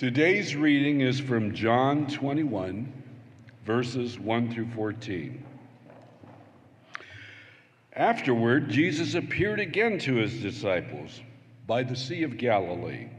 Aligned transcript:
Today's 0.00 0.56
reading 0.56 1.02
is 1.02 1.20
from 1.20 1.54
John 1.54 2.06
21, 2.06 2.90
verses 3.66 4.18
1 4.18 4.50
through 4.50 4.70
14. 4.70 5.44
Afterward, 7.92 8.70
Jesus 8.70 9.14
appeared 9.14 9.60
again 9.60 9.98
to 9.98 10.14
his 10.14 10.40
disciples 10.40 11.20
by 11.66 11.82
the 11.82 11.94
Sea 11.94 12.22
of 12.22 12.38
Galilee. 12.38 13.10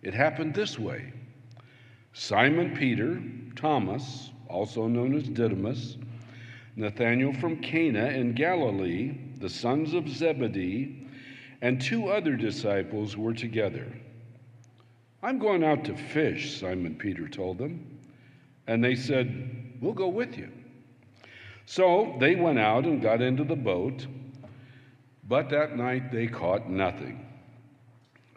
It 0.00 0.14
happened 0.14 0.54
this 0.54 0.78
way 0.78 1.12
Simon 2.12 2.76
Peter, 2.76 3.20
Thomas, 3.56 4.30
also 4.46 4.86
known 4.86 5.16
as 5.16 5.24
Didymus, 5.24 5.96
Nathanael 6.76 7.32
from 7.32 7.56
Cana 7.56 8.06
in 8.10 8.34
Galilee, 8.34 9.18
the 9.38 9.50
sons 9.50 9.94
of 9.94 10.08
Zebedee, 10.08 11.08
and 11.60 11.80
two 11.80 12.06
other 12.06 12.36
disciples 12.36 13.16
were 13.16 13.34
together. 13.34 13.92
I'm 15.22 15.38
going 15.38 15.64
out 15.64 15.84
to 15.84 15.96
fish, 15.96 16.60
Simon 16.60 16.94
Peter 16.94 17.28
told 17.28 17.58
them. 17.58 17.98
And 18.66 18.82
they 18.82 18.94
said, 18.94 19.76
We'll 19.80 19.94
go 19.94 20.08
with 20.08 20.36
you. 20.36 20.50
So 21.66 22.16
they 22.18 22.34
went 22.34 22.58
out 22.58 22.84
and 22.84 23.02
got 23.02 23.20
into 23.20 23.44
the 23.44 23.56
boat, 23.56 24.06
but 25.28 25.50
that 25.50 25.76
night 25.76 26.10
they 26.10 26.26
caught 26.26 26.68
nothing. 26.68 27.26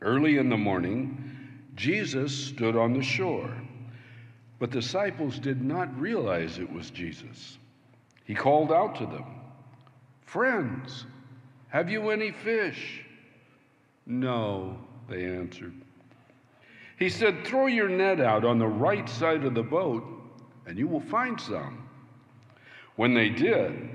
Early 0.02 0.38
in 0.38 0.50
the 0.50 0.58
morning, 0.58 1.32
Jesus 1.76 2.36
stood 2.36 2.76
on 2.76 2.94
the 2.94 3.02
shore, 3.02 3.52
but 4.60 4.72
the 4.72 4.82
disciples 4.82 5.40
did 5.40 5.64
not 5.64 5.98
realize 6.00 6.60
it 6.60 6.72
was 6.72 6.90
Jesus. 6.90 7.58
He 8.26 8.36
called 8.36 8.72
out 8.72 8.96
to 8.96 9.06
them, 9.06 9.26
Friends, 10.26 11.06
have 11.70 11.90
you 11.90 12.10
any 12.10 12.32
fish? 12.32 13.06
No, 14.06 14.78
they 15.10 15.26
answered. 15.26 15.81
He 17.02 17.10
said, 17.10 17.44
Throw 17.44 17.66
your 17.66 17.90
net 17.90 18.22
out 18.22 18.46
on 18.46 18.60
the 18.60 18.68
right 18.68 19.10
side 19.10 19.44
of 19.44 19.56
the 19.56 19.64
boat, 19.64 20.04
and 20.68 20.78
you 20.78 20.88
will 20.88 21.02
find 21.02 21.42
some. 21.42 21.90
When 22.96 23.16
they 23.16 23.30
did, 23.30 23.90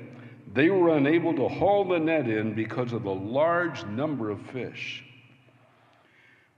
they 0.52 0.70
were 0.70 0.96
unable 0.96 1.32
to 1.34 1.46
haul 1.46 1.84
the 1.84 2.00
net 2.00 2.28
in 2.28 2.52
because 2.54 2.92
of 2.92 3.04
the 3.04 3.14
large 3.14 3.86
number 3.86 4.30
of 4.30 4.42
fish. 4.50 5.04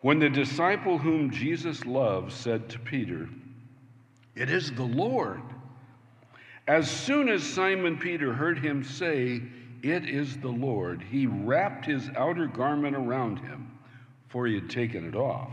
When 0.00 0.20
the 0.20 0.30
disciple 0.30 0.96
whom 0.96 1.30
Jesus 1.30 1.84
loved 1.84 2.32
said 2.32 2.70
to 2.70 2.78
Peter, 2.78 3.28
It 4.34 4.48
is 4.48 4.72
the 4.72 4.84
Lord, 4.84 5.42
as 6.66 6.90
soon 6.90 7.28
as 7.28 7.42
Simon 7.42 7.98
Peter 7.98 8.32
heard 8.32 8.58
him 8.58 8.82
say, 8.82 9.42
It 9.82 10.08
is 10.08 10.38
the 10.38 10.48
Lord, 10.48 11.02
he 11.10 11.26
wrapped 11.26 11.84
his 11.84 12.08
outer 12.16 12.46
garment 12.46 12.96
around 12.96 13.36
him, 13.36 13.70
for 14.28 14.46
he 14.46 14.54
had 14.54 14.70
taken 14.70 15.06
it 15.06 15.14
off, 15.14 15.52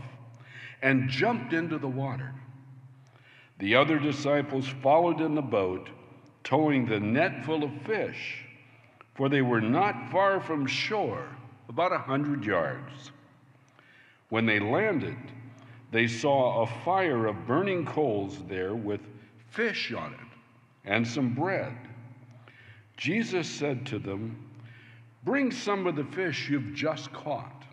and 0.86 1.08
jumped 1.08 1.52
into 1.52 1.78
the 1.78 1.88
water. 1.88 2.32
The 3.58 3.74
other 3.74 3.98
disciples 3.98 4.68
followed 4.84 5.20
in 5.20 5.34
the 5.34 5.42
boat 5.42 5.90
towing 6.44 6.86
the 6.86 7.00
net 7.00 7.44
full 7.44 7.64
of 7.64 7.72
fish, 7.82 8.44
for 9.16 9.28
they 9.28 9.42
were 9.42 9.60
not 9.60 10.12
far 10.12 10.40
from 10.40 10.64
shore, 10.64 11.26
about 11.68 11.90
a 11.90 11.98
hundred 11.98 12.44
yards. 12.44 13.10
When 14.28 14.46
they 14.46 14.60
landed, 14.60 15.16
they 15.90 16.06
saw 16.06 16.62
a 16.62 16.84
fire 16.84 17.26
of 17.26 17.48
burning 17.48 17.84
coals 17.84 18.38
there 18.46 18.76
with 18.76 19.00
fish 19.50 19.92
on 19.92 20.12
it 20.12 20.20
and 20.84 21.04
some 21.04 21.34
bread. 21.34 21.76
Jesus 22.96 23.48
said 23.48 23.84
to 23.86 23.98
them, 23.98 24.36
Bring 25.24 25.50
some 25.50 25.88
of 25.88 25.96
the 25.96 26.04
fish 26.04 26.48
you've 26.48 26.74
just 26.74 27.12
caught. 27.12 27.64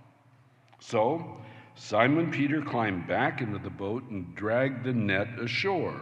So 0.79 1.37
Simon 1.75 2.31
Peter 2.31 2.61
climbed 2.61 3.07
back 3.07 3.41
into 3.41 3.57
the 3.59 3.69
boat 3.69 4.03
and 4.09 4.35
dragged 4.35 4.83
the 4.83 4.93
net 4.93 5.27
ashore. 5.39 6.01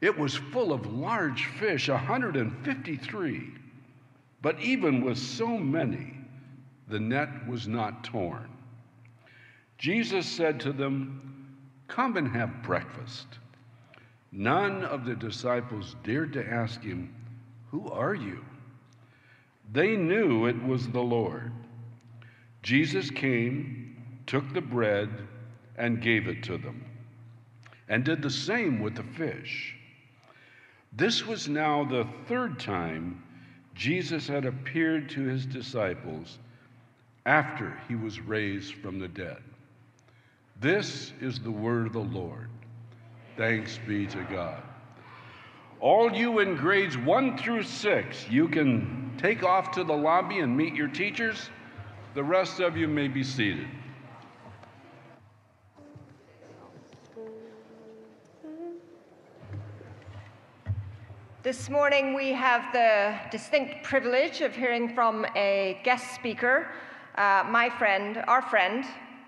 It 0.00 0.16
was 0.16 0.34
full 0.36 0.72
of 0.72 0.86
large 0.86 1.46
fish, 1.46 1.88
153. 1.88 3.50
But 4.40 4.60
even 4.60 5.02
with 5.02 5.18
so 5.18 5.58
many, 5.58 6.14
the 6.88 7.00
net 7.00 7.48
was 7.48 7.66
not 7.66 8.04
torn. 8.04 8.48
Jesus 9.76 10.26
said 10.26 10.60
to 10.60 10.72
them, 10.72 11.56
Come 11.88 12.16
and 12.16 12.28
have 12.28 12.62
breakfast. 12.62 13.26
None 14.30 14.84
of 14.84 15.04
the 15.04 15.14
disciples 15.14 15.96
dared 16.04 16.32
to 16.34 16.48
ask 16.48 16.82
him, 16.82 17.14
Who 17.70 17.88
are 17.90 18.14
you? 18.14 18.44
They 19.72 19.96
knew 19.96 20.46
it 20.46 20.62
was 20.62 20.88
the 20.88 21.00
Lord. 21.00 21.52
Jesus 22.62 23.10
came, 23.10 23.87
took 24.28 24.54
the 24.54 24.60
bread, 24.60 25.08
and 25.76 26.02
gave 26.02 26.28
it 26.28 26.42
to 26.42 26.58
them, 26.58 26.84
and 27.88 28.04
did 28.04 28.20
the 28.20 28.30
same 28.30 28.80
with 28.80 28.94
the 28.94 29.02
fish. 29.02 29.74
This 30.92 31.26
was 31.26 31.48
now 31.48 31.84
the 31.84 32.06
third 32.26 32.60
time 32.60 33.22
Jesus 33.74 34.26
had 34.26 34.44
appeared 34.44 35.08
to 35.10 35.22
his 35.22 35.46
disciples 35.46 36.38
after 37.26 37.80
he 37.86 37.94
was 37.94 38.20
raised 38.20 38.74
from 38.74 38.98
the 38.98 39.08
dead. 39.08 39.38
This 40.60 41.12
is 41.20 41.38
the 41.38 41.50
word 41.50 41.86
of 41.86 41.92
the 41.92 41.98
Lord. 42.00 42.50
Thanks 43.36 43.78
be 43.86 44.06
to 44.08 44.22
God. 44.24 44.62
All 45.80 46.12
you 46.12 46.40
in 46.40 46.56
grades 46.56 46.98
one 46.98 47.38
through 47.38 47.62
six, 47.62 48.28
you 48.28 48.48
can 48.48 49.12
take 49.16 49.44
off 49.44 49.70
to 49.72 49.84
the 49.84 49.96
lobby 49.96 50.40
and 50.40 50.56
meet 50.56 50.74
your 50.74 50.88
teachers. 50.88 51.50
The 52.14 52.24
rest 52.24 52.58
of 52.58 52.76
you 52.76 52.88
may 52.88 53.06
be 53.06 53.22
seated. 53.22 53.68
This 61.48 61.70
morning, 61.70 62.12
we 62.12 62.34
have 62.34 62.74
the 62.74 63.18
distinct 63.30 63.82
privilege 63.82 64.42
of 64.42 64.54
hearing 64.54 64.94
from 64.94 65.24
a 65.34 65.80
guest 65.82 66.14
speaker. 66.14 66.68
Uh, 67.14 67.42
my 67.48 67.70
friend, 67.70 68.22
our 68.28 68.42
friend, 68.42 68.84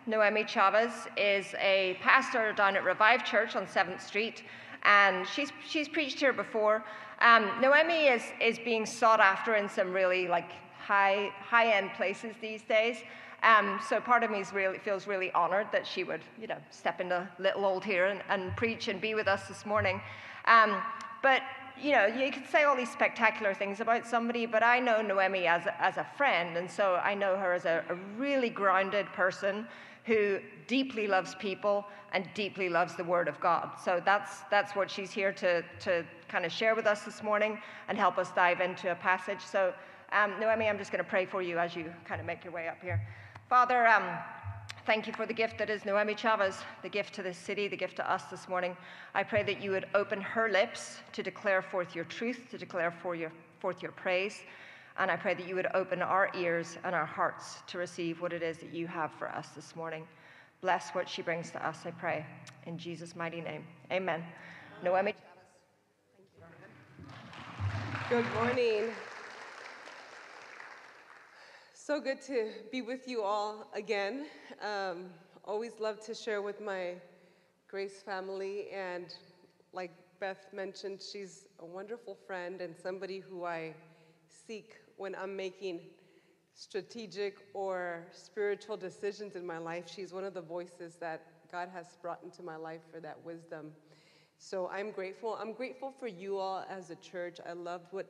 Noemi 0.06 0.44
Chavez, 0.44 0.92
is 1.16 1.54
a 1.58 1.96
pastor 2.02 2.52
down 2.52 2.76
at 2.76 2.84
Revive 2.84 3.24
Church 3.24 3.56
on 3.56 3.64
7th 3.64 4.02
Street, 4.02 4.42
and 4.82 5.26
she's, 5.26 5.50
she's 5.66 5.88
preached 5.88 6.20
here 6.20 6.34
before. 6.34 6.84
Um, 7.22 7.58
Noemi 7.58 8.08
is, 8.08 8.22
is 8.38 8.58
being 8.58 8.84
sought 8.84 9.20
after 9.20 9.54
in 9.54 9.66
some 9.66 9.90
really 9.90 10.28
like 10.28 10.50
high, 10.78 11.30
high-end 11.40 11.92
places 11.96 12.34
these 12.42 12.60
days. 12.60 12.98
Um, 13.42 13.80
so 13.88 13.98
part 13.98 14.24
of 14.24 14.30
me 14.30 14.44
really, 14.52 14.76
feels 14.76 15.06
really 15.06 15.32
honored 15.32 15.68
that 15.72 15.86
she 15.86 16.04
would, 16.04 16.20
you 16.38 16.48
know, 16.48 16.58
step 16.68 17.00
into 17.00 17.26
little 17.38 17.64
old 17.64 17.82
here 17.82 18.08
and, 18.08 18.22
and 18.28 18.54
preach 18.58 18.88
and 18.88 19.00
be 19.00 19.14
with 19.14 19.26
us 19.26 19.48
this 19.48 19.64
morning. 19.64 20.02
Um, 20.44 20.82
but 21.22 21.42
you 21.82 21.92
know, 21.92 22.06
you 22.06 22.30
could 22.30 22.46
say 22.46 22.64
all 22.64 22.76
these 22.76 22.90
spectacular 22.90 23.54
things 23.54 23.80
about 23.80 24.06
somebody, 24.06 24.46
but 24.46 24.62
I 24.62 24.78
know 24.78 25.02
Noemi 25.02 25.46
as 25.46 25.66
a, 25.66 25.82
as 25.82 25.96
a 25.96 26.06
friend, 26.16 26.56
and 26.56 26.70
so 26.70 26.96
I 26.96 27.14
know 27.14 27.36
her 27.36 27.52
as 27.52 27.64
a, 27.64 27.84
a 27.88 27.94
really 28.18 28.50
grounded 28.50 29.06
person 29.06 29.66
who 30.04 30.40
deeply 30.66 31.06
loves 31.06 31.34
people 31.34 31.86
and 32.12 32.28
deeply 32.34 32.68
loves 32.68 32.96
the 32.96 33.04
Word 33.04 33.28
of 33.28 33.38
God. 33.40 33.70
So 33.82 34.02
that's, 34.04 34.40
that's 34.50 34.74
what 34.74 34.90
she's 34.90 35.10
here 35.10 35.32
to, 35.34 35.62
to 35.80 36.04
kind 36.28 36.44
of 36.44 36.52
share 36.52 36.74
with 36.74 36.86
us 36.86 37.02
this 37.02 37.22
morning 37.22 37.58
and 37.88 37.96
help 37.96 38.18
us 38.18 38.30
dive 38.32 38.60
into 38.60 38.90
a 38.90 38.94
passage. 38.94 39.40
So, 39.40 39.72
um, 40.12 40.32
Noemi, 40.40 40.68
I'm 40.68 40.78
just 40.78 40.90
going 40.90 41.04
to 41.04 41.08
pray 41.08 41.26
for 41.26 41.42
you 41.42 41.58
as 41.58 41.76
you 41.76 41.92
kind 42.04 42.20
of 42.20 42.26
make 42.26 42.44
your 42.44 42.52
way 42.52 42.68
up 42.68 42.82
here. 42.82 43.00
Father, 43.48 43.86
um, 43.86 44.18
Thank 44.90 45.06
you 45.06 45.12
for 45.12 45.24
the 45.24 45.32
gift 45.32 45.56
that 45.58 45.70
is 45.70 45.84
Noemi 45.84 46.16
Chavez, 46.16 46.62
the 46.82 46.88
gift 46.88 47.14
to 47.14 47.22
this 47.22 47.38
city, 47.38 47.68
the 47.68 47.76
gift 47.76 47.94
to 47.98 48.12
us 48.12 48.24
this 48.24 48.48
morning. 48.48 48.76
I 49.14 49.22
pray 49.22 49.44
that 49.44 49.62
you 49.62 49.70
would 49.70 49.86
open 49.94 50.20
her 50.20 50.50
lips 50.50 50.98
to 51.12 51.22
declare 51.22 51.62
forth 51.62 51.94
your 51.94 52.06
truth, 52.06 52.48
to 52.50 52.58
declare 52.58 52.90
for 52.90 53.14
your, 53.14 53.30
forth 53.60 53.82
your 53.82 53.92
praise. 53.92 54.40
And 54.98 55.08
I 55.08 55.14
pray 55.14 55.34
that 55.34 55.46
you 55.46 55.54
would 55.54 55.68
open 55.74 56.02
our 56.02 56.28
ears 56.36 56.76
and 56.82 56.92
our 56.92 57.06
hearts 57.06 57.58
to 57.68 57.78
receive 57.78 58.20
what 58.20 58.32
it 58.32 58.42
is 58.42 58.58
that 58.58 58.74
you 58.74 58.88
have 58.88 59.12
for 59.12 59.28
us 59.28 59.50
this 59.50 59.76
morning. 59.76 60.08
Bless 60.60 60.90
what 60.90 61.08
she 61.08 61.22
brings 61.22 61.52
to 61.52 61.64
us, 61.64 61.86
I 61.86 61.92
pray. 61.92 62.26
In 62.66 62.76
Jesus' 62.76 63.14
mighty 63.14 63.42
name. 63.42 63.64
Amen. 63.92 64.24
Noemi 64.82 65.12
Chavez. 65.12 65.22
Thank 66.16 66.50
you, 68.10 68.18
everyone. 68.18 68.24
Good 68.24 68.34
morning. 68.34 68.92
So 71.90 71.98
good 71.98 72.22
to 72.28 72.52
be 72.70 72.82
with 72.82 73.08
you 73.08 73.24
all 73.24 73.66
again. 73.74 74.26
Um, 74.62 75.06
always 75.44 75.72
love 75.80 75.98
to 76.06 76.14
share 76.14 76.40
with 76.40 76.60
my 76.60 76.94
Grace 77.66 78.00
family, 78.00 78.68
and 78.72 79.12
like 79.72 79.90
Beth 80.20 80.46
mentioned, 80.52 81.02
she's 81.02 81.48
a 81.58 81.66
wonderful 81.66 82.16
friend 82.28 82.60
and 82.60 82.76
somebody 82.80 83.18
who 83.18 83.44
I 83.44 83.74
seek 84.28 84.76
when 84.98 85.16
I'm 85.16 85.34
making 85.34 85.80
strategic 86.54 87.38
or 87.54 88.06
spiritual 88.12 88.76
decisions 88.76 89.34
in 89.34 89.44
my 89.44 89.58
life. 89.58 89.90
She's 89.92 90.12
one 90.12 90.22
of 90.22 90.32
the 90.32 90.42
voices 90.42 90.94
that 91.00 91.26
God 91.50 91.68
has 91.74 91.86
brought 92.00 92.22
into 92.22 92.44
my 92.44 92.54
life 92.54 92.82
for 92.94 93.00
that 93.00 93.18
wisdom. 93.24 93.72
So 94.38 94.68
I'm 94.68 94.92
grateful. 94.92 95.36
I'm 95.40 95.54
grateful 95.54 95.92
for 95.98 96.06
you 96.06 96.38
all 96.38 96.64
as 96.70 96.90
a 96.90 96.96
church. 96.96 97.38
I 97.44 97.52
loved 97.52 97.86
what 97.90 98.06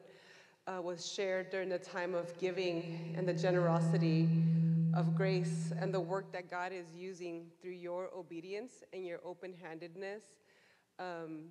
uh, 0.67 0.81
was 0.81 1.11
shared 1.11 1.51
during 1.51 1.69
the 1.69 1.79
time 1.79 2.15
of 2.15 2.37
giving 2.39 3.15
and 3.17 3.27
the 3.27 3.35
generosity 3.35 4.29
of 4.95 5.15
grace 5.15 5.73
and 5.79 5.95
the 5.95 6.01
work 6.01 6.33
that 6.33 6.51
God 6.51 6.73
is 6.73 6.87
using 6.95 7.47
through 7.62 7.73
your 7.73 8.09
obedience 8.15 8.83
and 8.93 9.07
your 9.07 9.21
open 9.25 9.55
handedness. 9.62 10.25
Um, 10.99 11.45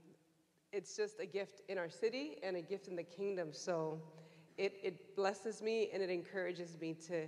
it's 0.71 0.95
just 0.95 1.19
a 1.19 1.25
gift 1.25 1.61
in 1.69 1.77
our 1.77 1.89
city 1.89 2.38
and 2.44 2.56
a 2.56 2.61
gift 2.61 2.88
in 2.88 2.95
the 2.95 3.03
kingdom. 3.03 3.50
So 3.51 4.00
it, 4.57 4.73
it 4.83 5.15
blesses 5.15 5.61
me 5.61 5.89
and 5.94 6.03
it 6.03 6.09
encourages 6.09 6.77
me 6.79 6.94
to, 7.07 7.25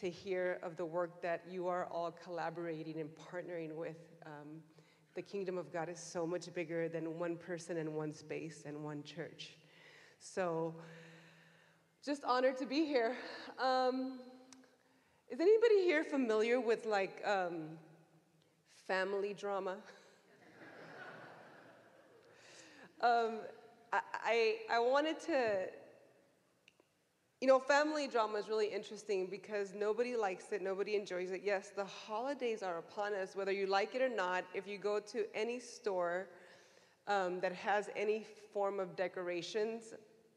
to 0.00 0.10
hear 0.10 0.58
of 0.62 0.76
the 0.76 0.86
work 0.86 1.20
that 1.22 1.42
you 1.50 1.66
are 1.68 1.86
all 1.86 2.10
collaborating 2.10 3.00
and 3.00 3.10
partnering 3.10 3.74
with. 3.74 3.98
Um, 4.24 4.62
the 5.14 5.22
kingdom 5.22 5.58
of 5.58 5.72
God 5.72 5.88
is 5.88 5.98
so 5.98 6.24
much 6.24 6.52
bigger 6.54 6.88
than 6.88 7.18
one 7.18 7.36
person 7.36 7.76
and 7.76 7.94
one 7.94 8.12
space 8.12 8.62
and 8.64 8.84
one 8.84 9.02
church. 9.02 9.56
So, 10.20 10.74
just 12.04 12.24
honored 12.24 12.56
to 12.56 12.64
be 12.64 12.86
here. 12.86 13.14
Um, 13.58 14.20
is 15.28 15.38
anybody 15.38 15.82
here 15.82 16.02
familiar 16.02 16.58
with 16.58 16.86
like 16.86 17.22
um, 17.26 17.68
family 18.86 19.34
drama? 19.34 19.72
um, 23.02 23.40
I, 23.92 24.00
I, 24.24 24.54
I 24.72 24.78
wanted 24.78 25.20
to 25.26 25.66
you 27.42 27.48
know, 27.48 27.58
family 27.58 28.06
drama 28.06 28.36
is 28.36 28.48
really 28.48 28.66
interesting 28.66 29.26
because 29.26 29.72
nobody 29.74 30.14
likes 30.14 30.52
it, 30.52 30.60
nobody 30.60 30.94
enjoys 30.94 31.30
it. 31.30 31.40
Yes, 31.42 31.70
the 31.74 31.86
holidays 31.86 32.62
are 32.62 32.76
upon 32.76 33.14
us, 33.14 33.34
whether 33.34 33.50
you 33.50 33.66
like 33.66 33.94
it 33.94 34.02
or 34.02 34.10
not. 34.10 34.44
If 34.52 34.66
you 34.66 34.76
go 34.76 35.00
to 35.00 35.24
any 35.34 35.58
store 35.58 36.26
um, 37.06 37.40
that 37.40 37.54
has 37.54 37.88
any 37.96 38.26
form 38.52 38.78
of 38.78 38.94
decorations, 38.94 39.94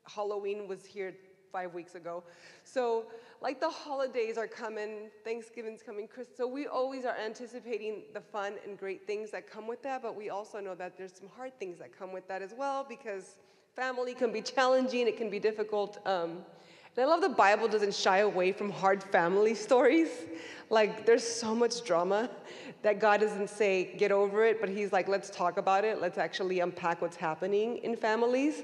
Halloween 0.07 0.66
was 0.66 0.86
here 0.86 1.13
five 1.53 1.73
weeks 1.73 1.95
ago. 1.95 2.23
So, 2.65 3.05
like 3.41 3.61
the 3.61 3.69
holidays 3.69 4.38
are 4.38 4.47
coming, 4.47 5.09
Thanksgiving's 5.23 5.83
coming, 5.83 6.07
Christmas. 6.07 6.35
So, 6.35 6.47
we 6.47 6.65
always 6.67 7.05
are 7.05 7.15
anticipating 7.15 8.01
the 8.13 8.19
fun 8.19 8.55
and 8.65 8.77
great 8.77 9.07
things 9.07 9.31
that 9.31 9.50
come 9.50 9.67
with 9.67 9.81
that, 9.83 10.01
but 10.01 10.17
we 10.17 10.29
also 10.29 10.59
know 10.59 10.75
that 10.75 10.97
there's 10.97 11.13
some 11.13 11.29
hard 11.38 11.57
things 11.59 11.77
that 11.77 11.97
come 11.97 12.11
with 12.11 12.27
that 12.27 12.41
as 12.41 12.53
well 12.57 12.85
because 12.89 13.38
family 13.75 14.13
can 14.15 14.33
be 14.33 14.41
challenging, 14.41 15.07
it 15.07 15.15
can 15.15 15.29
be 15.29 15.39
difficult. 15.39 16.00
Um, 16.05 16.39
and 16.95 17.03
I 17.03 17.07
love 17.07 17.21
the 17.21 17.29
Bible 17.29 17.67
doesn't 17.67 17.95
shy 17.95 18.19
away 18.19 18.51
from 18.51 18.69
hard 18.69 19.01
family 19.03 19.56
stories. 19.67 20.09
Like, 20.69 21.06
there's 21.06 21.27
so 21.27 21.53
much 21.53 21.83
drama 21.83 22.29
that 22.81 22.99
God 22.99 23.21
doesn't 23.21 23.49
say, 23.49 23.95
get 23.97 24.11
over 24.11 24.44
it, 24.44 24.59
but 24.59 24.69
He's 24.69 24.91
like, 24.91 25.07
let's 25.07 25.29
talk 25.29 25.57
about 25.57 25.85
it. 25.85 26.01
Let's 26.01 26.17
actually 26.17 26.59
unpack 26.59 27.01
what's 27.01 27.15
happening 27.15 27.77
in 27.77 27.95
families. 27.95 28.63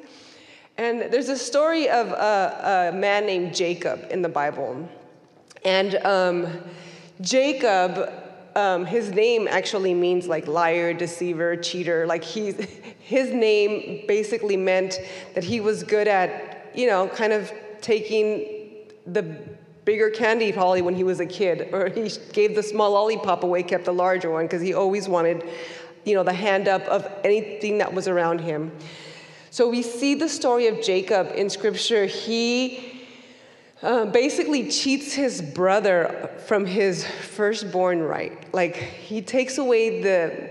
And 0.79 1.11
there's 1.11 1.27
a 1.27 1.37
story 1.37 1.89
of 1.89 2.07
a, 2.13 2.91
a 2.93 2.97
man 2.97 3.25
named 3.25 3.53
Jacob 3.53 4.07
in 4.11 4.21
the 4.21 4.29
Bible. 4.29 4.87
And 5.65 5.95
um, 6.05 6.47
Jacob, 7.19 8.09
um, 8.55 8.85
his 8.85 9.11
name 9.11 9.49
actually 9.49 9.93
means 9.93 10.27
like 10.27 10.47
liar, 10.47 10.93
deceiver, 10.93 11.57
cheater. 11.57 12.07
Like 12.07 12.23
he's, 12.23 12.55
his 13.01 13.33
name 13.33 14.05
basically 14.07 14.55
meant 14.55 15.01
that 15.33 15.43
he 15.43 15.59
was 15.59 15.83
good 15.83 16.07
at, 16.07 16.71
you 16.73 16.87
know, 16.87 17.09
kind 17.09 17.33
of 17.33 17.51
taking 17.81 18.85
the 19.05 19.37
bigger 19.83 20.09
candy 20.09 20.53
probably 20.53 20.81
when 20.81 20.95
he 20.95 21.03
was 21.03 21.19
a 21.19 21.25
kid, 21.25 21.73
or 21.73 21.89
he 21.89 22.09
gave 22.31 22.55
the 22.55 22.63
small 22.63 22.91
lollipop 22.91 23.43
away, 23.43 23.63
kept 23.63 23.83
the 23.83 23.93
larger 23.93 24.31
one, 24.31 24.45
because 24.45 24.61
he 24.61 24.73
always 24.73 25.09
wanted, 25.09 25.43
you 26.05 26.15
know, 26.15 26.23
the 26.23 26.31
hand 26.31 26.69
up 26.69 26.83
of 26.83 27.05
anything 27.25 27.79
that 27.79 27.93
was 27.93 28.07
around 28.07 28.39
him. 28.39 28.71
So 29.51 29.69
we 29.69 29.81
see 29.81 30.15
the 30.15 30.29
story 30.29 30.67
of 30.67 30.81
Jacob 30.81 31.31
in 31.35 31.49
scripture. 31.49 32.05
He 32.05 33.07
uh, 33.81 34.05
basically 34.05 34.69
cheats 34.69 35.13
his 35.13 35.41
brother 35.41 36.29
from 36.45 36.65
his 36.65 37.05
firstborn 37.05 38.01
right. 38.01 38.53
Like 38.53 38.75
he 38.75 39.21
takes 39.21 39.57
away 39.57 40.01
the 40.01 40.49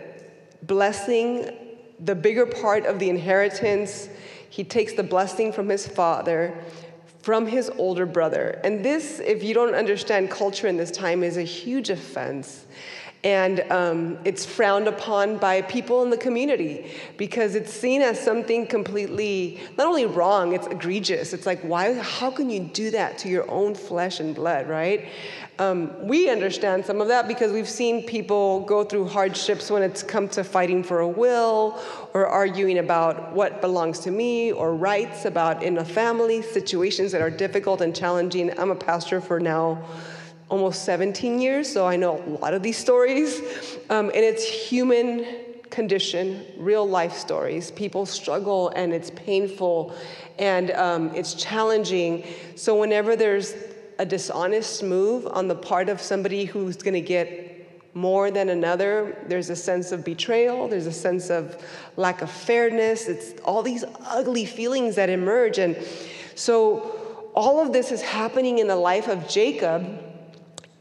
blessing, 0.62 1.50
the 2.00 2.14
bigger 2.14 2.46
part 2.46 2.86
of 2.86 2.98
the 2.98 3.08
inheritance. 3.08 4.08
He 4.50 4.64
takes 4.64 4.94
the 4.94 5.02
blessing 5.02 5.52
from 5.52 5.68
his 5.68 5.86
father 5.86 6.58
from 7.28 7.46
his 7.46 7.70
older 7.76 8.06
brother. 8.06 8.58
And 8.64 8.82
this, 8.82 9.20
if 9.20 9.42
you 9.42 9.52
don't 9.52 9.74
understand 9.74 10.30
culture 10.30 10.66
in 10.66 10.78
this 10.78 10.90
time, 10.90 11.22
is 11.22 11.36
a 11.36 11.42
huge 11.42 11.90
offense. 11.90 12.64
And 13.28 13.60
um, 13.70 14.16
it's 14.24 14.46
frowned 14.46 14.88
upon 14.88 15.36
by 15.36 15.60
people 15.60 16.02
in 16.02 16.08
the 16.08 16.16
community 16.16 16.90
because 17.18 17.56
it's 17.56 17.70
seen 17.70 18.00
as 18.00 18.18
something 18.18 18.66
completely, 18.66 19.60
not 19.76 19.86
only 19.86 20.06
wrong, 20.06 20.54
it's 20.54 20.66
egregious. 20.66 21.34
It's 21.34 21.44
like, 21.44 21.60
why, 21.60 21.92
how 21.92 22.30
can 22.30 22.48
you 22.48 22.60
do 22.60 22.90
that 22.92 23.18
to 23.18 23.28
your 23.28 23.44
own 23.50 23.74
flesh 23.74 24.20
and 24.20 24.34
blood, 24.34 24.66
right? 24.66 25.08
Um, 25.58 25.92
we 26.06 26.30
understand 26.30 26.86
some 26.86 27.02
of 27.02 27.08
that 27.08 27.28
because 27.28 27.52
we've 27.52 27.68
seen 27.68 28.02
people 28.06 28.60
go 28.60 28.82
through 28.82 29.08
hardships 29.08 29.70
when 29.70 29.82
it's 29.82 30.02
come 30.02 30.26
to 30.30 30.42
fighting 30.42 30.82
for 30.82 31.00
a 31.00 31.08
will 31.08 31.78
or 32.14 32.26
arguing 32.26 32.78
about 32.78 33.34
what 33.34 33.60
belongs 33.60 33.98
to 34.00 34.10
me 34.10 34.52
or 34.52 34.74
rights 34.74 35.26
about 35.26 35.62
in 35.62 35.76
a 35.76 35.84
family, 35.84 36.40
situations 36.40 37.12
that 37.12 37.20
are 37.20 37.30
difficult 37.30 37.82
and 37.82 37.94
challenging. 37.94 38.58
I'm 38.58 38.70
a 38.70 38.74
pastor 38.74 39.20
for 39.20 39.38
now 39.38 39.84
almost 40.48 40.84
17 40.84 41.40
years, 41.40 41.70
so 41.70 41.86
I 41.86 41.96
know 41.96 42.22
a 42.26 42.30
lot 42.40 42.54
of 42.54 42.62
these 42.62 42.76
stories. 42.76 43.40
Um, 43.90 44.06
and 44.06 44.24
it's 44.24 44.44
human 44.44 45.26
condition, 45.70 46.44
real 46.56 46.88
life 46.88 47.12
stories. 47.12 47.70
People 47.70 48.06
struggle 48.06 48.70
and 48.70 48.92
it's 48.92 49.10
painful 49.10 49.94
and 50.38 50.70
um, 50.72 51.14
it's 51.14 51.34
challenging. 51.34 52.24
So 52.56 52.78
whenever 52.78 53.16
there's 53.16 53.54
a 53.98 54.06
dishonest 54.06 54.82
move 54.82 55.26
on 55.26 55.48
the 55.48 55.54
part 55.54 55.88
of 55.88 56.00
somebody 56.00 56.44
who's 56.44 56.76
going 56.76 56.94
to 56.94 57.00
get 57.00 57.48
more 57.94 58.30
than 58.30 58.48
another. 58.48 59.16
There's 59.26 59.50
a 59.50 59.56
sense 59.56 59.90
of 59.92 60.04
betrayal, 60.04 60.68
there's 60.68 60.86
a 60.86 60.92
sense 60.92 61.30
of 61.30 61.60
lack 61.96 62.22
of 62.22 62.30
fairness. 62.30 63.08
It's 63.08 63.40
all 63.42 63.62
these 63.62 63.84
ugly 64.06 64.44
feelings 64.44 64.94
that 64.94 65.10
emerge. 65.10 65.58
And 65.58 65.76
so 66.36 67.28
all 67.34 67.60
of 67.60 67.72
this 67.72 67.90
is 67.90 68.00
happening 68.00 68.58
in 68.58 68.68
the 68.68 68.76
life 68.76 69.08
of 69.08 69.28
Jacob. 69.28 70.07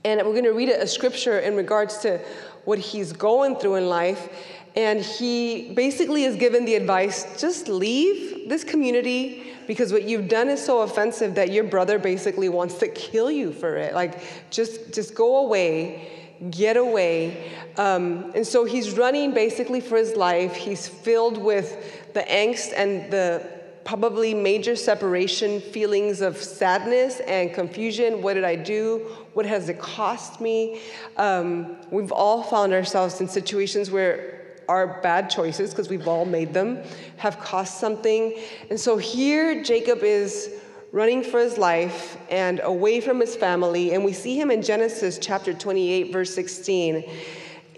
And 0.03 0.19
we're 0.19 0.31
going 0.31 0.43
to 0.43 0.51
read 0.51 0.69
a 0.69 0.87
scripture 0.87 1.39
in 1.39 1.55
regards 1.55 1.97
to 1.99 2.19
what 2.65 2.79
he's 2.79 3.13
going 3.13 3.55
through 3.55 3.75
in 3.75 3.87
life. 3.87 4.29
And 4.75 5.01
he 5.01 5.73
basically 5.73 6.25
is 6.25 6.35
given 6.35 6.65
the 6.65 6.75
advice 6.75 7.39
just 7.39 7.67
leave 7.67 8.47
this 8.47 8.63
community 8.63 9.53
because 9.65 9.91
what 9.91 10.03
you've 10.03 10.29
done 10.29 10.49
is 10.49 10.63
so 10.63 10.81
offensive 10.81 11.35
that 11.35 11.51
your 11.51 11.63
brother 11.63 11.99
basically 11.99 12.47
wants 12.47 12.75
to 12.75 12.87
kill 12.87 13.29
you 13.29 13.51
for 13.51 13.75
it. 13.75 13.93
Like, 13.93 14.21
just, 14.49 14.93
just 14.93 15.15
go 15.15 15.45
away, 15.45 16.07
get 16.51 16.77
away. 16.77 17.51
Um, 17.77 18.31
and 18.35 18.45
so 18.45 18.65
he's 18.65 18.97
running 18.97 19.33
basically 19.33 19.81
for 19.81 19.97
his 19.97 20.15
life. 20.15 20.55
He's 20.55 20.87
filled 20.87 21.37
with 21.37 22.13
the 22.13 22.21
angst 22.21 22.73
and 22.75 23.11
the 23.11 23.56
probably 23.87 24.33
major 24.33 24.75
separation 24.75 25.61
feelings 25.61 26.19
of 26.19 26.35
sadness 26.35 27.21
and 27.21 27.53
confusion. 27.53 28.21
What 28.21 28.33
did 28.33 28.43
I 28.43 28.57
do? 28.57 29.15
What 29.33 29.45
has 29.45 29.69
it 29.69 29.79
cost 29.79 30.41
me? 30.41 30.81
Um, 31.15 31.77
we've 31.89 32.11
all 32.11 32.43
found 32.43 32.73
ourselves 32.73 33.21
in 33.21 33.29
situations 33.29 33.89
where 33.89 34.57
our 34.67 34.99
bad 35.01 35.29
choices, 35.29 35.69
because 35.69 35.87
we've 35.87 36.05
all 36.05 36.25
made 36.25 36.53
them, 36.53 36.79
have 37.15 37.39
cost 37.39 37.79
something. 37.79 38.37
And 38.69 38.77
so 38.77 38.97
here, 38.97 39.63
Jacob 39.63 39.99
is 40.03 40.49
running 40.91 41.23
for 41.23 41.39
his 41.39 41.57
life 41.57 42.17
and 42.29 42.59
away 42.63 42.99
from 42.99 43.21
his 43.21 43.37
family. 43.37 43.93
And 43.93 44.03
we 44.03 44.11
see 44.11 44.37
him 44.37 44.51
in 44.51 44.61
Genesis 44.61 45.17
chapter 45.17 45.53
28, 45.53 46.11
verse 46.11 46.35
16. 46.35 47.09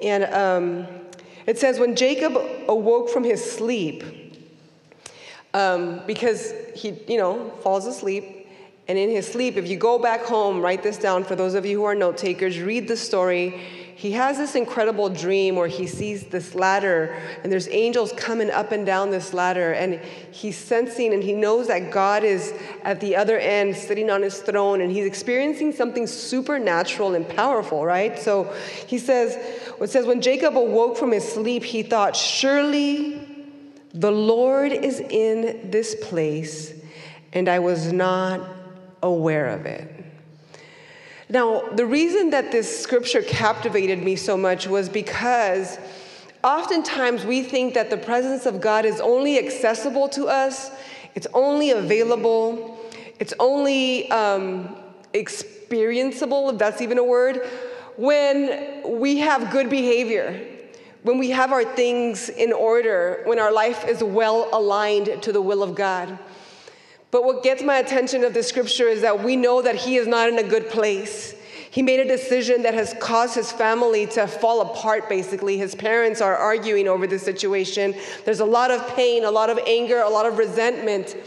And 0.02 0.24
um, 0.34 0.88
it 1.46 1.60
says, 1.60 1.78
When 1.78 1.96
Jacob 1.96 2.36
awoke 2.68 3.12
from 3.12 3.24
his 3.24 3.44
sleep, 3.44 4.04
um, 5.54 6.02
because 6.06 6.54
he, 6.76 7.00
you 7.08 7.18
know, 7.18 7.50
falls 7.62 7.86
asleep, 7.86 8.48
and 8.88 8.98
in 8.98 9.10
his 9.10 9.28
sleep, 9.28 9.56
if 9.56 9.68
you 9.68 9.78
go 9.78 10.00
back 10.00 10.22
home, 10.22 10.62
write 10.62 10.82
this 10.82 10.98
down 10.98 11.24
for 11.24 11.36
those 11.36 11.54
of 11.54 11.66
you 11.66 11.80
who 11.80 11.86
are 11.86 11.96
note 11.96 12.18
takers, 12.18 12.60
read 12.60 12.88
the 12.88 12.98
story 12.98 13.62
he 14.00 14.14
has 14.14 14.38
this 14.38 14.56
incredible 14.56 15.10
dream 15.10 15.58
where 15.58 15.68
he 15.68 15.86
sees 15.86 16.24
this 16.28 16.56
ladder 16.56 17.18
and 17.44 17.52
there's 17.52 17.68
angels 17.68 18.14
coming 18.14 18.50
up 18.50 18.72
and 18.72 18.86
down 18.86 19.12
this 19.12 19.34
ladder 19.34 19.74
and 19.74 20.00
he's 20.32 20.58
sensing 20.58 21.14
and 21.14 21.22
he 21.22 21.34
knows 21.34 21.68
that 21.68 21.92
God 21.92 22.24
is 22.24 22.54
at 22.84 23.02
the 23.02 23.18
other 23.18 23.38
end 23.38 23.76
sitting 23.76 24.10
on 24.10 24.22
his 24.22 24.40
throne 24.40 24.80
and 24.80 24.90
he's 24.90 25.06
experiencing 25.06 25.74
something 25.74 26.08
supernatural 26.08 27.14
and 27.14 27.28
powerful, 27.28 27.86
right? 27.86 28.18
So 28.18 28.46
he 28.88 29.00
says, 29.00 29.36
it 29.82 29.90
says, 29.90 30.06
when 30.06 30.22
Jacob 30.22 30.56
awoke 30.56 30.96
from 30.96 31.12
his 31.12 31.30
sleep, 31.30 31.66
he 31.66 31.84
thought, 31.84 32.16
surely 32.16 33.20
the 33.94 34.12
Lord 34.12 34.72
is 34.72 35.00
in 35.00 35.72
this 35.72 35.96
place 35.96 36.74
and 37.34 37.48
I 37.48 37.60
was 37.60 37.92
not 37.92 38.42
aware 39.02 39.48
of 39.48 39.66
it. 39.66 39.96
Now, 41.30 41.62
the 41.70 41.86
reason 41.86 42.32
that 42.32 42.52
this 42.52 42.82
scripture 42.82 43.22
captivated 43.22 44.04
me 44.04 44.16
so 44.16 44.36
much 44.36 44.68
was 44.68 44.90
because 44.90 45.78
oftentimes 46.44 47.24
we 47.24 47.44
think 47.44 47.76
that 47.76 47.90
the 47.90 47.98
presence 47.98 48.46
of 48.46 48.60
God 48.60 48.86
is 48.86 49.00
only 49.00 49.38
accessible 49.38 50.10
to 50.10 50.28
us, 50.28 50.72
it's 51.14 51.28
only 51.34 51.72
available, 51.72 52.80
it's 53.20 53.34
only 53.40 54.10
um, 54.10 54.76
experienceable, 55.14 56.54
if 56.54 56.58
that's 56.58 56.82
even 56.82 56.98
a 56.98 57.04
word, 57.04 57.48
when 57.98 59.00
we 59.00 59.18
have 59.18 59.52
good 59.52 59.70
behavior, 59.70 60.59
when 61.10 61.18
we 61.18 61.32
have 61.32 61.52
our 61.52 61.66
things 61.66 62.30
in 62.30 62.54
order, 62.54 63.22
when 63.26 63.40
our 63.40 63.52
life 63.52 63.84
is 63.88 64.04
well 64.04 64.48
aligned 64.54 65.24
to 65.24 65.32
the 65.32 65.42
will 65.42 65.64
of 65.64 65.74
God. 65.74 66.20
But 67.10 67.24
what 67.24 67.42
gets 67.42 67.64
my 67.64 67.78
attention 67.78 68.24
of 68.24 68.36
the 68.36 68.44
scripture 68.44 68.88
is 68.88 69.02
that 69.02 69.24
we 69.24 69.36
know 69.36 69.60
that 69.64 69.74
he 69.74 69.96
is 69.96 70.06
not 70.06 70.30
in 70.30 70.38
a 70.38 70.44
good 70.44 70.70
place. 70.70 71.34
He 71.72 71.82
made 71.82 72.00
a 72.00 72.08
decision 72.08 72.62
that 72.62 72.76
has 72.76 72.94
caused 73.00 73.34
his 73.34 73.52
family 73.52 74.06
to 74.06 74.28
fall 74.28 74.62
apart, 74.62 75.10
basically. 75.10 75.58
His 75.58 75.74
parents 75.74 76.22
are 76.22 76.36
arguing 76.36 76.88
over 76.88 77.08
this 77.08 77.24
situation. 77.24 77.96
There's 78.24 78.42
a 78.42 78.46
lot 78.46 78.70
of 78.70 78.88
pain, 78.96 79.24
a 79.26 79.32
lot 79.32 79.50
of 79.50 79.58
anger, 79.66 80.02
a 80.02 80.10
lot 80.10 80.28
of 80.28 80.38
resentment. 80.38 81.18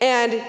And 0.00 0.40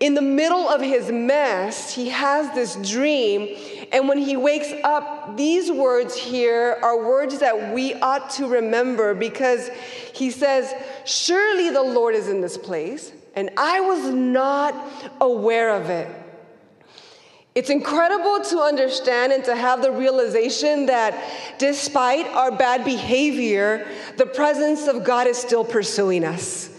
in 0.00 0.14
the 0.14 0.22
middle 0.22 0.66
of 0.66 0.80
his 0.80 1.12
mess, 1.12 1.94
he 1.94 2.08
has 2.08 2.52
this 2.54 2.76
dream. 2.76 3.54
And 3.92 4.08
when 4.08 4.16
he 4.16 4.34
wakes 4.34 4.72
up, 4.82 5.36
these 5.36 5.70
words 5.70 6.16
here 6.16 6.78
are 6.82 6.98
words 6.98 7.38
that 7.40 7.74
we 7.74 7.94
ought 7.94 8.30
to 8.30 8.48
remember 8.48 9.14
because 9.14 9.68
he 10.14 10.30
says, 10.30 10.72
Surely 11.04 11.68
the 11.68 11.82
Lord 11.82 12.14
is 12.14 12.28
in 12.28 12.40
this 12.40 12.56
place, 12.56 13.12
and 13.34 13.50
I 13.58 13.80
was 13.80 14.08
not 14.08 14.74
aware 15.20 15.70
of 15.70 15.90
it. 15.90 16.08
It's 17.54 17.68
incredible 17.68 18.42
to 18.44 18.60
understand 18.60 19.32
and 19.32 19.44
to 19.44 19.56
have 19.56 19.82
the 19.82 19.90
realization 19.90 20.86
that 20.86 21.58
despite 21.58 22.26
our 22.28 22.52
bad 22.52 22.86
behavior, 22.86 23.86
the 24.16 24.26
presence 24.26 24.86
of 24.86 25.04
God 25.04 25.26
is 25.26 25.36
still 25.36 25.64
pursuing 25.64 26.24
us. 26.24 26.69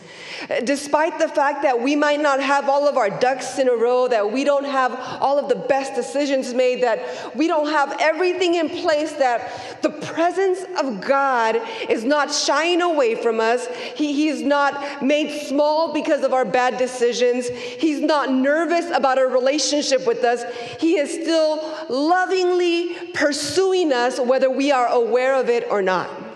Despite 0.64 1.20
the 1.20 1.28
fact 1.28 1.64
that 1.64 1.82
we 1.82 1.96
might 1.96 2.20
not 2.20 2.42
have 2.42 2.70
all 2.70 2.88
of 2.88 2.98
our 2.98 3.10
ducks 3.10 3.60
in 3.60 3.68
a 3.68 3.74
row, 3.74 4.08
that 4.08 4.32
we 4.32 4.44
don't 4.44 4.66
have 4.66 4.94
all 5.22 5.38
of 5.38 5.50
the 5.50 5.56
best 5.56 5.94
decisions 5.96 6.54
made, 6.54 6.84
that 6.84 7.36
we 7.36 7.48
don't 7.48 7.70
have 7.70 7.96
everything 8.00 8.56
in 8.56 8.70
place, 8.70 9.12
that 9.14 9.82
the 9.82 9.90
presence 9.90 10.64
of 10.80 11.02
God 11.02 11.62
is 11.90 12.04
not 12.04 12.34
shying 12.34 12.82
away 12.82 13.16
from 13.16 13.40
us. 13.40 13.68
He, 13.96 14.14
he's 14.14 14.42
not 14.42 15.04
made 15.04 15.48
small 15.48 15.94
because 15.94 16.24
of 16.24 16.34
our 16.34 16.46
bad 16.46 16.78
decisions. 16.78 17.48
He's 17.48 18.02
not 18.02 18.32
nervous 18.32 18.90
about 18.90 19.18
our 19.18 19.28
relationship 19.28 20.08
with 20.08 20.24
us. 20.24 20.44
He 20.80 20.98
is 20.98 21.12
still 21.14 21.78
lovingly 21.90 22.96
pursuing 23.14 23.92
us, 23.94 24.20
whether 24.20 24.50
we 24.50 24.72
are 24.72 24.88
aware 24.88 25.36
of 25.36 25.50
it 25.50 25.68
or 25.70 25.82
not. 25.82 26.31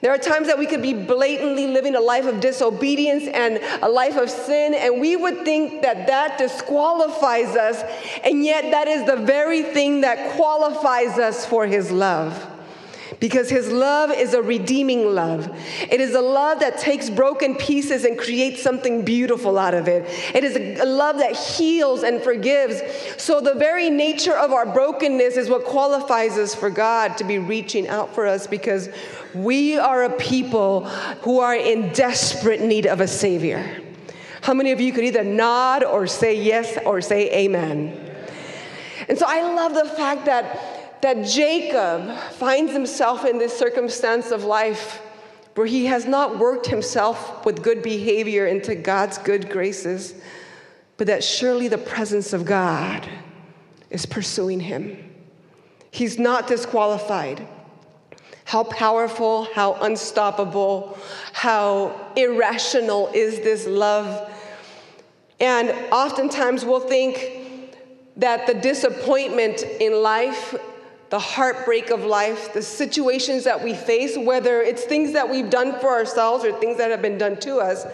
There 0.00 0.12
are 0.12 0.18
times 0.18 0.46
that 0.46 0.58
we 0.58 0.66
could 0.66 0.82
be 0.82 0.94
blatantly 0.94 1.66
living 1.66 1.96
a 1.96 2.00
life 2.00 2.24
of 2.26 2.38
disobedience 2.40 3.24
and 3.26 3.60
a 3.82 3.88
life 3.88 4.16
of 4.16 4.30
sin, 4.30 4.74
and 4.74 5.00
we 5.00 5.16
would 5.16 5.44
think 5.44 5.82
that 5.82 6.06
that 6.06 6.38
disqualifies 6.38 7.56
us, 7.56 7.82
and 8.22 8.44
yet 8.44 8.70
that 8.70 8.86
is 8.86 9.04
the 9.06 9.16
very 9.16 9.62
thing 9.62 10.02
that 10.02 10.36
qualifies 10.36 11.18
us 11.18 11.44
for 11.44 11.66
His 11.66 11.90
love. 11.90 12.46
Because 13.20 13.50
His 13.50 13.72
love 13.72 14.10
is 14.12 14.34
a 14.34 14.42
redeeming 14.42 15.14
love. 15.14 15.50
It 15.90 16.00
is 16.00 16.14
a 16.14 16.20
love 16.20 16.60
that 16.60 16.78
takes 16.78 17.10
broken 17.10 17.56
pieces 17.56 18.04
and 18.04 18.16
creates 18.18 18.62
something 18.62 19.04
beautiful 19.04 19.58
out 19.58 19.74
of 19.74 19.88
it. 19.88 20.04
It 20.34 20.44
is 20.44 20.56
a 20.80 20.84
love 20.84 21.18
that 21.18 21.36
heals 21.36 22.04
and 22.04 22.22
forgives. 22.22 22.80
So, 23.20 23.40
the 23.40 23.54
very 23.54 23.90
nature 23.90 24.36
of 24.36 24.52
our 24.52 24.66
brokenness 24.66 25.36
is 25.36 25.48
what 25.48 25.64
qualifies 25.64 26.38
us 26.38 26.54
for 26.54 26.70
God 26.70 27.16
to 27.18 27.24
be 27.24 27.38
reaching 27.38 27.88
out 27.88 28.14
for 28.14 28.26
us 28.26 28.46
because 28.46 28.88
we 29.34 29.76
are 29.78 30.04
a 30.04 30.10
people 30.10 30.84
who 31.22 31.40
are 31.40 31.56
in 31.56 31.92
desperate 31.92 32.60
need 32.60 32.86
of 32.86 33.00
a 33.00 33.08
Savior. 33.08 33.82
How 34.42 34.54
many 34.54 34.72
of 34.72 34.80
you 34.80 34.92
could 34.92 35.04
either 35.04 35.24
nod 35.24 35.84
or 35.84 36.06
say 36.06 36.40
yes 36.40 36.78
or 36.84 37.00
say 37.00 37.30
amen? 37.44 38.08
And 39.08 39.18
so 39.18 39.26
I 39.28 39.42
love 39.42 39.74
the 39.74 39.84
fact 39.84 40.26
that, 40.26 40.77
that 41.02 41.24
Jacob 41.26 42.16
finds 42.32 42.72
himself 42.72 43.24
in 43.24 43.38
this 43.38 43.56
circumstance 43.56 44.30
of 44.30 44.44
life 44.44 45.00
where 45.54 45.66
he 45.66 45.86
has 45.86 46.06
not 46.06 46.38
worked 46.38 46.66
himself 46.66 47.44
with 47.44 47.62
good 47.62 47.82
behavior 47.82 48.46
into 48.46 48.74
God's 48.74 49.18
good 49.18 49.50
graces, 49.50 50.14
but 50.96 51.06
that 51.08 51.24
surely 51.24 51.68
the 51.68 51.78
presence 51.78 52.32
of 52.32 52.44
God 52.44 53.08
is 53.90 54.06
pursuing 54.06 54.60
him. 54.60 55.12
He's 55.90 56.18
not 56.18 56.46
disqualified 56.46 57.46
how 58.48 58.64
powerful, 58.64 59.44
how 59.52 59.74
unstoppable, 59.74 60.96
how 61.34 61.94
irrational 62.16 63.10
is 63.12 63.40
this 63.40 63.66
love. 63.66 64.32
And 65.38 65.68
oftentimes 65.92 66.64
we'll 66.64 66.80
think 66.80 67.76
that 68.16 68.46
the 68.46 68.54
disappointment 68.54 69.64
in 69.80 70.02
life, 70.02 70.54
the 71.10 71.18
heartbreak 71.18 71.90
of 71.90 72.04
life, 72.04 72.52
the 72.52 72.62
situations 72.62 73.44
that 73.44 73.62
we 73.62 73.74
face, 73.74 74.16
whether 74.16 74.60
it's 74.60 74.84
things 74.84 75.12
that 75.12 75.28
we've 75.28 75.48
done 75.48 75.78
for 75.80 75.88
ourselves 75.88 76.44
or 76.44 76.52
things 76.52 76.76
that 76.78 76.90
have 76.90 77.00
been 77.00 77.16
done 77.16 77.38
to 77.40 77.58
us, 77.58 77.86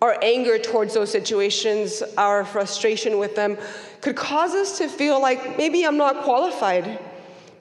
our 0.00 0.16
anger 0.22 0.58
towards 0.58 0.94
those 0.94 1.10
situations, 1.10 2.02
our 2.16 2.44
frustration 2.44 3.18
with 3.18 3.34
them, 3.34 3.58
could 4.00 4.16
cause 4.16 4.54
us 4.54 4.78
to 4.78 4.88
feel 4.88 5.20
like 5.20 5.58
maybe 5.58 5.84
I'm 5.84 5.96
not 5.96 6.22
qualified. 6.22 6.98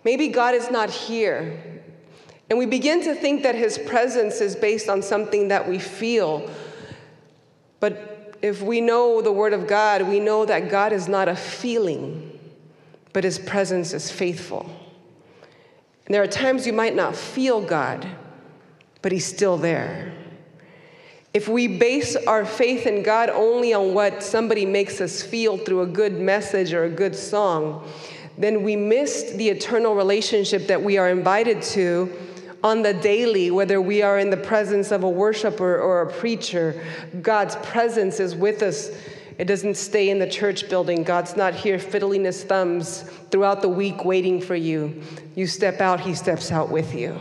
Maybe 0.03 0.29
God 0.29 0.53
is 0.53 0.69
not 0.69 0.89
here. 0.89 1.81
And 2.49 2.57
we 2.57 2.65
begin 2.65 3.03
to 3.03 3.13
think 3.13 3.43
that 3.43 3.55
his 3.55 3.77
presence 3.77 4.39
is 4.39 4.55
based 4.55 4.87
on 4.87 5.01
something 5.01 5.49
that 5.49 5.67
we 5.67 5.79
feel. 5.79 6.49
But 7.79 8.37
if 8.41 8.61
we 8.61 8.81
know 8.81 9.21
the 9.21 9.31
word 9.31 9.53
of 9.53 9.67
God, 9.67 10.03
we 10.03 10.19
know 10.19 10.45
that 10.45 10.69
God 10.69 10.93
is 10.93 11.07
not 11.07 11.27
a 11.27 11.35
feeling, 11.35 12.26
but 13.17 13.23
his 13.23 13.39
presence 13.39 13.93
is 13.95 14.11
faithful. 14.11 14.69
And 16.05 16.13
there 16.13 16.21
are 16.21 16.27
times 16.27 16.67
you 16.67 16.73
might 16.73 16.95
not 16.95 17.15
feel 17.15 17.59
God, 17.59 18.07
but 19.01 19.11
he's 19.11 19.25
still 19.25 19.57
there. 19.57 20.13
If 21.33 21.47
we 21.47 21.67
base 21.67 22.15
our 22.15 22.45
faith 22.45 22.85
in 22.85 23.01
God 23.01 23.31
only 23.31 23.73
on 23.73 23.95
what 23.95 24.21
somebody 24.21 24.67
makes 24.67 25.01
us 25.01 25.23
feel 25.23 25.57
through 25.57 25.81
a 25.81 25.87
good 25.87 26.13
message 26.13 26.73
or 26.73 26.83
a 26.83 26.91
good 26.91 27.15
song, 27.15 27.89
then 28.37 28.61
we 28.61 28.75
missed 28.75 29.35
the 29.39 29.49
eternal 29.49 29.95
relationship 29.95 30.67
that 30.67 30.83
we 30.83 30.99
are 30.99 31.09
invited 31.09 31.63
to 31.63 32.15
on 32.63 32.83
the 32.83 32.93
daily, 32.93 33.49
whether 33.49 33.81
we 33.81 34.03
are 34.03 34.19
in 34.19 34.29
the 34.29 34.37
presence 34.37 34.91
of 34.91 35.03
a 35.03 35.09
worshiper 35.09 35.79
or 35.79 36.03
a 36.03 36.13
preacher. 36.13 36.85
God's 37.23 37.55
presence 37.55 38.19
is 38.19 38.35
with 38.35 38.61
us. 38.61 38.91
It 39.37 39.45
doesn't 39.45 39.77
stay 39.77 40.09
in 40.09 40.19
the 40.19 40.27
church 40.27 40.69
building. 40.69 41.03
God's 41.03 41.35
not 41.35 41.53
here 41.53 41.77
fiddling 41.77 42.25
his 42.25 42.43
thumbs 42.43 43.03
throughout 43.29 43.61
the 43.61 43.69
week 43.69 44.03
waiting 44.03 44.41
for 44.41 44.55
you. 44.55 45.01
You 45.35 45.47
step 45.47 45.79
out, 45.79 45.99
he 45.99 46.15
steps 46.15 46.51
out 46.51 46.69
with 46.69 46.95
you. 46.95 47.17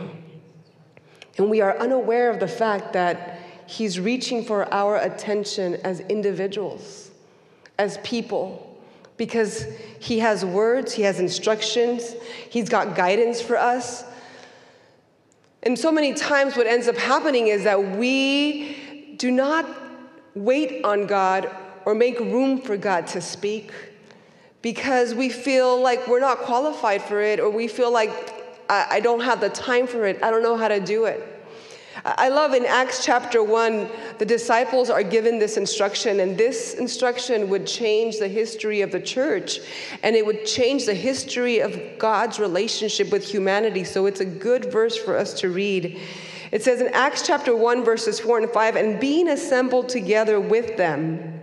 And 1.37 1.49
we 1.49 1.61
are 1.61 1.77
unaware 1.77 2.31
of 2.31 2.39
the 2.39 2.47
fact 2.47 2.93
that 2.93 3.39
he's 3.67 3.99
reaching 3.99 4.43
for 4.43 4.71
our 4.73 4.97
attention 4.97 5.75
as 5.83 5.99
individuals, 5.99 7.11
as 7.77 7.99
people 7.99 8.67
because 9.17 9.65
He 9.99 10.19
has 10.19 10.45
words, 10.45 10.93
He 10.93 11.01
has 11.01 11.19
instructions, 11.19 12.15
He's 12.49 12.69
got 12.69 12.95
guidance 12.95 13.41
for 13.41 13.57
us. 13.57 14.05
And 15.63 15.77
so 15.77 15.91
many 15.91 16.13
times, 16.13 16.55
what 16.55 16.67
ends 16.67 16.87
up 16.87 16.95
happening 16.95 17.47
is 17.47 17.63
that 17.63 17.97
we 17.97 19.15
do 19.17 19.31
not 19.31 19.67
wait 20.35 20.85
on 20.85 21.07
God 21.07 21.49
or 21.87 21.95
make 21.95 22.19
room 22.19 22.59
for 22.59 22.75
God 22.75 23.07
to 23.07 23.21
speak 23.21 23.71
because 24.61 25.15
we 25.15 25.29
feel 25.29 25.81
like 25.81 26.05
we're 26.05 26.19
not 26.19 26.39
qualified 26.39 27.01
for 27.01 27.21
it 27.21 27.39
or 27.39 27.49
we 27.49 27.65
feel 27.69 27.93
like 27.93 28.11
I, 28.69 28.87
I 28.97 28.99
don't 28.99 29.21
have 29.21 29.39
the 29.39 29.47
time 29.47 29.87
for 29.87 30.05
it, 30.05 30.21
I 30.21 30.29
don't 30.29 30.43
know 30.43 30.57
how 30.57 30.67
to 30.67 30.81
do 30.81 31.05
it. 31.05 31.25
I 32.03 32.27
love 32.27 32.53
in 32.53 32.65
Acts 32.65 33.05
chapter 33.05 33.41
1, 33.41 33.89
the 34.17 34.25
disciples 34.25 34.89
are 34.89 35.01
given 35.01 35.39
this 35.39 35.55
instruction, 35.55 36.19
and 36.19 36.37
this 36.37 36.73
instruction 36.73 37.47
would 37.49 37.65
change 37.65 38.19
the 38.19 38.27
history 38.27 38.81
of 38.81 38.91
the 38.91 38.99
church, 38.99 39.61
and 40.03 40.13
it 40.13 40.25
would 40.25 40.45
change 40.45 40.85
the 40.85 40.93
history 40.93 41.59
of 41.59 41.79
God's 41.97 42.37
relationship 42.37 43.13
with 43.13 43.23
humanity. 43.23 43.85
So 43.85 44.07
it's 44.07 44.19
a 44.19 44.25
good 44.25 44.73
verse 44.73 44.97
for 44.97 45.17
us 45.17 45.33
to 45.39 45.49
read. 45.49 46.01
It 46.51 46.63
says 46.63 46.81
in 46.81 46.89
Acts 46.89 47.25
chapter 47.25 47.55
1, 47.55 47.85
verses 47.85 48.19
4 48.19 48.39
and 48.39 48.49
5, 48.49 48.75
and 48.75 48.99
being 48.99 49.29
assembled 49.29 49.87
together 49.87 50.39
with 50.41 50.75
them, 50.75 51.36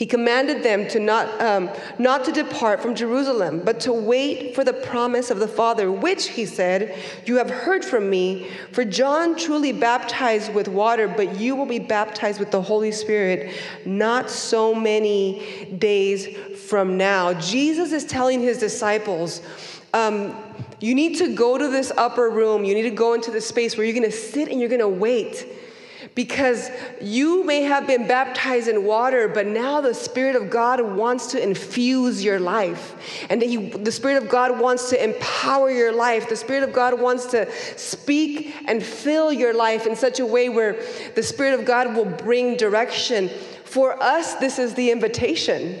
he 0.00 0.06
commanded 0.06 0.62
them 0.62 0.88
to 0.88 0.98
not, 0.98 1.28
um, 1.42 1.68
not 1.98 2.24
to 2.24 2.32
depart 2.32 2.80
from 2.80 2.94
Jerusalem, 2.94 3.60
but 3.62 3.80
to 3.80 3.92
wait 3.92 4.54
for 4.54 4.64
the 4.64 4.72
promise 4.72 5.30
of 5.30 5.40
the 5.40 5.46
Father, 5.46 5.92
which, 5.92 6.28
he 6.28 6.46
said, 6.46 6.98
you 7.26 7.36
have 7.36 7.50
heard 7.50 7.84
from 7.84 8.08
me. 8.08 8.48
For 8.72 8.82
John 8.82 9.36
truly 9.36 9.72
baptized 9.72 10.54
with 10.54 10.68
water, 10.68 11.06
but 11.06 11.38
you 11.38 11.54
will 11.54 11.66
be 11.66 11.78
baptized 11.78 12.40
with 12.40 12.50
the 12.50 12.62
Holy 12.62 12.92
Spirit 12.92 13.54
not 13.84 14.30
so 14.30 14.74
many 14.74 15.76
days 15.78 16.34
from 16.56 16.96
now. 16.96 17.34
Jesus 17.34 17.92
is 17.92 18.06
telling 18.06 18.40
his 18.40 18.56
disciples, 18.56 19.42
um, 19.92 20.34
you 20.80 20.94
need 20.94 21.18
to 21.18 21.34
go 21.34 21.58
to 21.58 21.68
this 21.68 21.92
upper 21.98 22.30
room. 22.30 22.64
You 22.64 22.72
need 22.72 22.88
to 22.88 22.90
go 22.90 23.12
into 23.12 23.30
the 23.30 23.42
space 23.42 23.76
where 23.76 23.84
you're 23.84 23.92
going 23.92 24.10
to 24.10 24.16
sit 24.16 24.48
and 24.48 24.58
you're 24.60 24.70
going 24.70 24.80
to 24.80 24.88
wait 24.88 25.46
because 26.14 26.70
you 27.00 27.44
may 27.44 27.62
have 27.62 27.86
been 27.86 28.06
baptized 28.06 28.68
in 28.68 28.84
water, 28.84 29.28
but 29.28 29.46
now 29.46 29.80
the 29.80 29.94
Spirit 29.94 30.34
of 30.34 30.50
God 30.50 30.80
wants 30.80 31.28
to 31.28 31.42
infuse 31.42 32.24
your 32.24 32.40
life. 32.40 33.26
And 33.30 33.40
he, 33.40 33.70
the 33.70 33.92
Spirit 33.92 34.22
of 34.22 34.28
God 34.28 34.58
wants 34.58 34.90
to 34.90 35.02
empower 35.02 35.70
your 35.70 35.92
life. 35.92 36.28
The 36.28 36.36
Spirit 36.36 36.62
of 36.62 36.72
God 36.72 37.00
wants 37.00 37.26
to 37.26 37.50
speak 37.78 38.54
and 38.66 38.82
fill 38.82 39.32
your 39.32 39.54
life 39.54 39.86
in 39.86 39.94
such 39.94 40.18
a 40.20 40.26
way 40.26 40.48
where 40.48 40.82
the 41.14 41.22
Spirit 41.22 41.58
of 41.58 41.64
God 41.64 41.94
will 41.94 42.04
bring 42.04 42.56
direction. 42.56 43.28
For 43.64 44.00
us, 44.02 44.34
this 44.34 44.58
is 44.58 44.74
the 44.74 44.90
invitation 44.90 45.80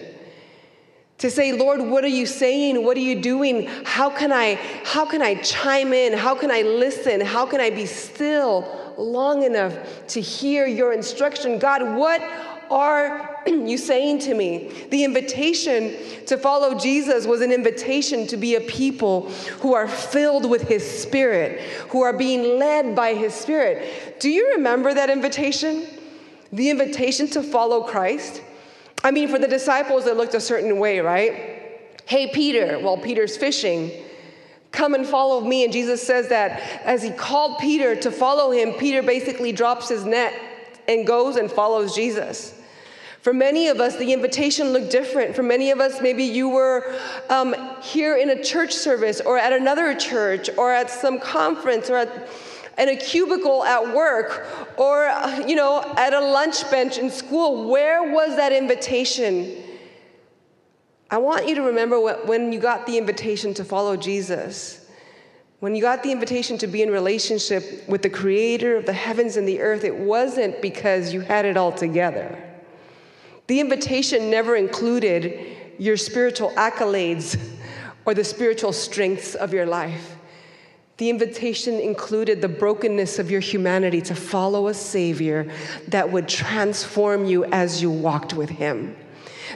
to 1.18 1.30
say 1.30 1.52
lord 1.52 1.82
what 1.82 2.02
are 2.02 2.08
you 2.08 2.24
saying 2.24 2.82
what 2.82 2.96
are 2.96 3.00
you 3.00 3.20
doing 3.20 3.66
how 3.84 4.08
can 4.08 4.32
i 4.32 4.54
how 4.84 5.04
can 5.04 5.20
i 5.20 5.34
chime 5.42 5.92
in 5.92 6.14
how 6.14 6.34
can 6.34 6.50
i 6.50 6.62
listen 6.62 7.20
how 7.20 7.44
can 7.44 7.60
i 7.60 7.68
be 7.68 7.84
still 7.84 8.79
long 9.00 9.42
enough 9.42 9.74
to 10.08 10.20
hear 10.20 10.66
your 10.66 10.92
instruction. 10.92 11.58
God, 11.58 11.96
what 11.96 12.22
are 12.70 13.42
you 13.46 13.76
saying 13.76 14.20
to 14.20 14.34
me? 14.34 14.72
The 14.90 15.04
invitation 15.04 15.96
to 16.26 16.36
follow 16.36 16.78
Jesus 16.78 17.26
was 17.26 17.40
an 17.40 17.52
invitation 17.52 18.26
to 18.28 18.36
be 18.36 18.54
a 18.54 18.60
people 18.60 19.28
who 19.60 19.74
are 19.74 19.88
filled 19.88 20.48
with 20.48 20.62
His 20.62 20.88
Spirit, 20.88 21.60
who 21.90 22.02
are 22.02 22.12
being 22.12 22.58
led 22.58 22.94
by 22.94 23.14
His 23.14 23.34
Spirit. 23.34 24.20
Do 24.20 24.28
you 24.28 24.52
remember 24.56 24.94
that 24.94 25.10
invitation? 25.10 25.86
The 26.52 26.70
invitation 26.70 27.28
to 27.28 27.42
follow 27.42 27.82
Christ? 27.82 28.42
I 29.02 29.10
mean, 29.10 29.28
for 29.28 29.38
the 29.38 29.48
disciples, 29.48 30.06
it 30.06 30.16
looked 30.16 30.34
a 30.34 30.40
certain 30.40 30.78
way, 30.78 31.00
right? 31.00 31.60
Hey, 32.06 32.30
Peter, 32.32 32.78
well, 32.80 32.98
Peter's 32.98 33.36
fishing. 33.36 33.90
Come 34.72 34.94
and 34.94 35.06
follow 35.06 35.40
me. 35.40 35.64
And 35.64 35.72
Jesus 35.72 36.04
says 36.04 36.28
that 36.28 36.60
as 36.84 37.02
he 37.02 37.10
called 37.10 37.58
Peter 37.58 37.96
to 37.96 38.10
follow 38.10 38.50
him, 38.50 38.72
Peter 38.74 39.02
basically 39.02 39.52
drops 39.52 39.88
his 39.88 40.04
net 40.04 40.32
and 40.88 41.06
goes 41.06 41.36
and 41.36 41.50
follows 41.50 41.94
Jesus. 41.94 42.54
For 43.22 43.34
many 43.34 43.68
of 43.68 43.80
us, 43.80 43.96
the 43.96 44.12
invitation 44.14 44.72
looked 44.72 44.90
different. 44.90 45.36
For 45.36 45.42
many 45.42 45.70
of 45.70 45.80
us, 45.80 46.00
maybe 46.00 46.24
you 46.24 46.48
were 46.48 46.98
um, 47.28 47.54
here 47.82 48.16
in 48.16 48.30
a 48.30 48.42
church 48.42 48.72
service 48.72 49.20
or 49.20 49.36
at 49.36 49.52
another 49.52 49.94
church 49.94 50.48
or 50.56 50.72
at 50.72 50.88
some 50.88 51.20
conference 51.20 51.90
or 51.90 51.98
at 51.98 52.28
in 52.78 52.88
a 52.88 52.96
cubicle 52.96 53.62
at 53.62 53.94
work 53.94 54.46
or 54.78 55.10
you 55.46 55.54
know 55.54 55.82
at 55.98 56.14
a 56.14 56.20
lunch 56.20 56.68
bench 56.70 56.96
in 56.96 57.10
school 57.10 57.68
where 57.68 58.10
was 58.10 58.36
that 58.36 58.52
invitation 58.52 59.54
I 61.10 61.18
want 61.18 61.48
you 61.48 61.56
to 61.56 61.62
remember 61.62 62.00
when 62.00 62.52
you 62.52 62.60
got 62.60 62.86
the 62.86 62.96
invitation 62.96 63.52
to 63.54 63.64
follow 63.64 63.96
Jesus, 63.96 64.88
when 65.58 65.74
you 65.74 65.82
got 65.82 66.04
the 66.04 66.12
invitation 66.12 66.56
to 66.58 66.68
be 66.68 66.82
in 66.82 66.90
relationship 66.90 67.86
with 67.88 68.02
the 68.02 68.08
creator 68.08 68.76
of 68.76 68.86
the 68.86 68.92
heavens 68.92 69.36
and 69.36 69.46
the 69.46 69.60
earth, 69.60 69.82
it 69.82 69.94
wasn't 69.94 70.62
because 70.62 71.12
you 71.12 71.20
had 71.20 71.44
it 71.44 71.56
all 71.56 71.72
together. 71.72 72.40
The 73.48 73.58
invitation 73.58 74.30
never 74.30 74.54
included 74.54 75.56
your 75.78 75.96
spiritual 75.96 76.50
accolades 76.50 77.38
or 78.04 78.14
the 78.14 78.24
spiritual 78.24 78.72
strengths 78.72 79.34
of 79.34 79.52
your 79.52 79.66
life. 79.66 80.16
The 80.98 81.10
invitation 81.10 81.80
included 81.80 82.40
the 82.40 82.48
brokenness 82.48 83.18
of 83.18 83.30
your 83.30 83.40
humanity 83.40 84.00
to 84.02 84.14
follow 84.14 84.68
a 84.68 84.74
Savior 84.74 85.50
that 85.88 86.12
would 86.12 86.28
transform 86.28 87.24
you 87.24 87.44
as 87.46 87.82
you 87.82 87.90
walked 87.90 88.34
with 88.34 88.50
Him 88.50 88.94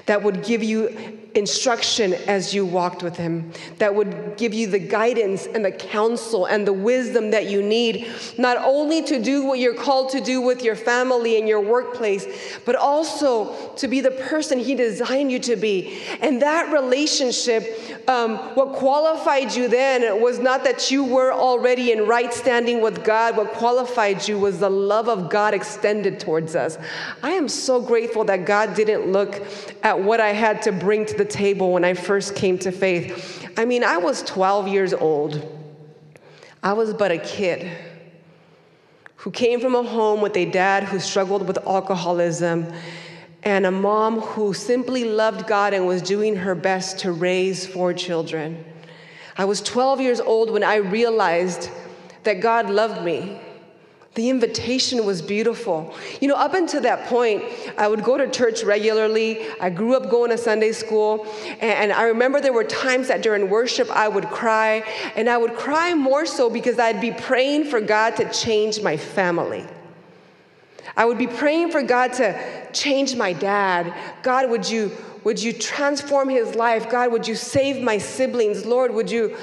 that 0.06 0.22
would 0.22 0.44
give 0.44 0.62
you 0.62 1.20
instruction 1.34 2.14
as 2.26 2.54
you 2.54 2.64
walked 2.64 3.02
with 3.02 3.16
him, 3.16 3.50
that 3.78 3.94
would 3.94 4.36
give 4.36 4.54
you 4.54 4.66
the 4.66 4.78
guidance 4.78 5.46
and 5.46 5.64
the 5.64 5.70
counsel 5.70 6.46
and 6.46 6.66
the 6.66 6.72
wisdom 6.72 7.30
that 7.30 7.46
you 7.46 7.62
need, 7.62 8.06
not 8.38 8.56
only 8.58 9.02
to 9.02 9.20
do 9.20 9.44
what 9.44 9.58
you're 9.58 9.74
called 9.74 10.10
to 10.10 10.20
do 10.20 10.40
with 10.40 10.62
your 10.62 10.76
family 10.76 11.38
and 11.38 11.48
your 11.48 11.60
workplace, 11.60 12.26
but 12.64 12.76
also 12.76 13.74
to 13.74 13.88
be 13.88 14.00
the 14.00 14.12
person 14.12 14.58
he 14.58 14.74
designed 14.74 15.30
you 15.30 15.38
to 15.40 15.56
be. 15.56 16.00
And 16.20 16.40
that 16.42 16.72
relationship, 16.72 18.08
um, 18.08 18.36
what 18.54 18.74
qualified 18.74 19.54
you 19.54 19.68
then 19.68 20.20
was 20.20 20.38
not 20.38 20.64
that 20.64 20.90
you 20.90 21.04
were 21.04 21.32
already 21.32 21.92
in 21.92 22.06
right 22.06 22.32
standing 22.32 22.80
with 22.80 23.04
God, 23.04 23.36
what 23.36 23.52
qualified 23.52 24.26
you 24.28 24.38
was 24.38 24.60
the 24.60 24.70
love 24.70 25.08
of 25.08 25.30
God 25.30 25.54
extended 25.54 26.20
towards 26.20 26.54
us. 26.54 26.78
I 27.22 27.32
am 27.32 27.48
so 27.48 27.80
grateful 27.80 28.24
that 28.24 28.46
God 28.46 28.74
didn't 28.74 29.10
look 29.10 29.42
at 29.82 29.93
what 30.00 30.20
I 30.20 30.30
had 30.30 30.62
to 30.62 30.72
bring 30.72 31.06
to 31.06 31.14
the 31.16 31.24
table 31.24 31.72
when 31.72 31.84
I 31.84 31.94
first 31.94 32.34
came 32.34 32.58
to 32.58 32.72
faith. 32.72 33.46
I 33.56 33.64
mean, 33.64 33.84
I 33.84 33.98
was 33.98 34.22
12 34.22 34.68
years 34.68 34.92
old. 34.92 35.50
I 36.62 36.72
was 36.72 36.94
but 36.94 37.10
a 37.10 37.18
kid 37.18 37.70
who 39.16 39.30
came 39.30 39.60
from 39.60 39.74
a 39.74 39.82
home 39.82 40.20
with 40.20 40.36
a 40.36 40.44
dad 40.44 40.84
who 40.84 40.98
struggled 40.98 41.46
with 41.46 41.58
alcoholism 41.66 42.72
and 43.42 43.66
a 43.66 43.70
mom 43.70 44.20
who 44.20 44.54
simply 44.54 45.04
loved 45.04 45.46
God 45.46 45.74
and 45.74 45.86
was 45.86 46.02
doing 46.02 46.36
her 46.36 46.54
best 46.54 47.00
to 47.00 47.12
raise 47.12 47.66
four 47.66 47.92
children. 47.92 48.64
I 49.36 49.44
was 49.44 49.60
12 49.60 50.00
years 50.00 50.20
old 50.20 50.50
when 50.50 50.64
I 50.64 50.76
realized 50.76 51.70
that 52.22 52.40
God 52.40 52.70
loved 52.70 53.04
me 53.04 53.40
the 54.14 54.30
invitation 54.30 55.04
was 55.04 55.20
beautiful. 55.20 55.92
You 56.20 56.28
know, 56.28 56.36
up 56.36 56.54
until 56.54 56.80
that 56.82 57.08
point, 57.08 57.42
I 57.76 57.88
would 57.88 58.04
go 58.04 58.16
to 58.16 58.30
church 58.30 58.62
regularly. 58.62 59.44
I 59.60 59.70
grew 59.70 59.96
up 59.96 60.08
going 60.08 60.30
to 60.30 60.38
Sunday 60.38 60.70
school. 60.70 61.26
And, 61.60 61.92
I 61.92 62.04
remember 62.04 62.40
there 62.40 62.52
were 62.52 62.64
times 62.64 63.08
that 63.08 63.22
during 63.22 63.50
worship 63.50 63.90
I 63.90 64.06
would 64.06 64.26
cry. 64.26 64.84
And 65.16 65.28
I 65.28 65.36
would 65.36 65.54
cry 65.54 65.94
more 65.94 66.26
so 66.26 66.48
because 66.48 66.78
I'd 66.78 67.00
be 67.00 67.10
praying 67.10 67.64
for 67.64 67.80
God 67.80 68.16
to 68.16 68.32
change 68.32 68.80
my 68.80 68.96
family. 68.96 69.66
I 70.96 71.04
would 71.06 71.18
be 71.18 71.26
praying 71.26 71.72
for 71.72 71.82
God 71.82 72.12
to 72.14 72.40
change 72.72 73.16
my 73.16 73.32
dad. 73.32 73.92
God, 74.22 74.48
would 74.48 74.68
you, 74.68 74.92
would 75.24 75.42
you 75.42 75.52
transform 75.52 76.28
his 76.28 76.54
life? 76.54 76.88
God, 76.88 77.10
would 77.10 77.26
you 77.26 77.34
save 77.34 77.82
my 77.82 77.98
siblings? 77.98 78.64
Lord, 78.64 78.94
would 78.94 79.10
you 79.10 79.36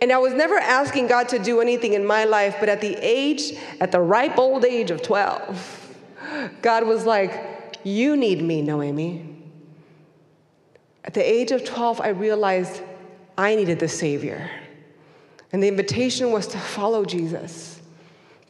and 0.00 0.12
I 0.12 0.18
was 0.18 0.34
never 0.34 0.56
asking 0.56 1.06
God 1.06 1.28
to 1.30 1.38
do 1.38 1.60
anything 1.60 1.94
in 1.94 2.06
my 2.06 2.24
life, 2.24 2.56
but 2.60 2.68
at 2.68 2.80
the 2.80 2.96
age, 3.00 3.54
at 3.80 3.92
the 3.92 4.00
ripe 4.00 4.38
old 4.38 4.64
age 4.64 4.90
of 4.90 5.02
12, 5.02 5.96
God 6.60 6.86
was 6.86 7.06
like, 7.06 7.78
You 7.82 8.16
need 8.16 8.42
me, 8.42 8.62
Noemi. 8.62 9.34
At 11.04 11.14
the 11.14 11.22
age 11.22 11.50
of 11.50 11.64
12, 11.64 12.00
I 12.00 12.08
realized 12.08 12.82
I 13.38 13.54
needed 13.54 13.78
the 13.78 13.88
Savior. 13.88 14.50
And 15.52 15.62
the 15.62 15.68
invitation 15.68 16.32
was 16.32 16.46
to 16.48 16.58
follow 16.58 17.04
Jesus, 17.04 17.80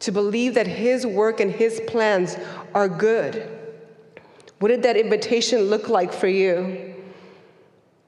to 0.01 0.11
believe 0.11 0.55
that 0.55 0.67
His 0.67 1.05
work 1.05 1.39
and 1.39 1.51
His 1.51 1.79
plans 1.87 2.35
are 2.73 2.89
good. 2.89 3.47
What 4.59 4.69
did 4.69 4.83
that 4.83 4.97
invitation 4.97 5.61
look 5.61 5.87
like 5.87 6.11
for 6.11 6.27
you? 6.27 6.95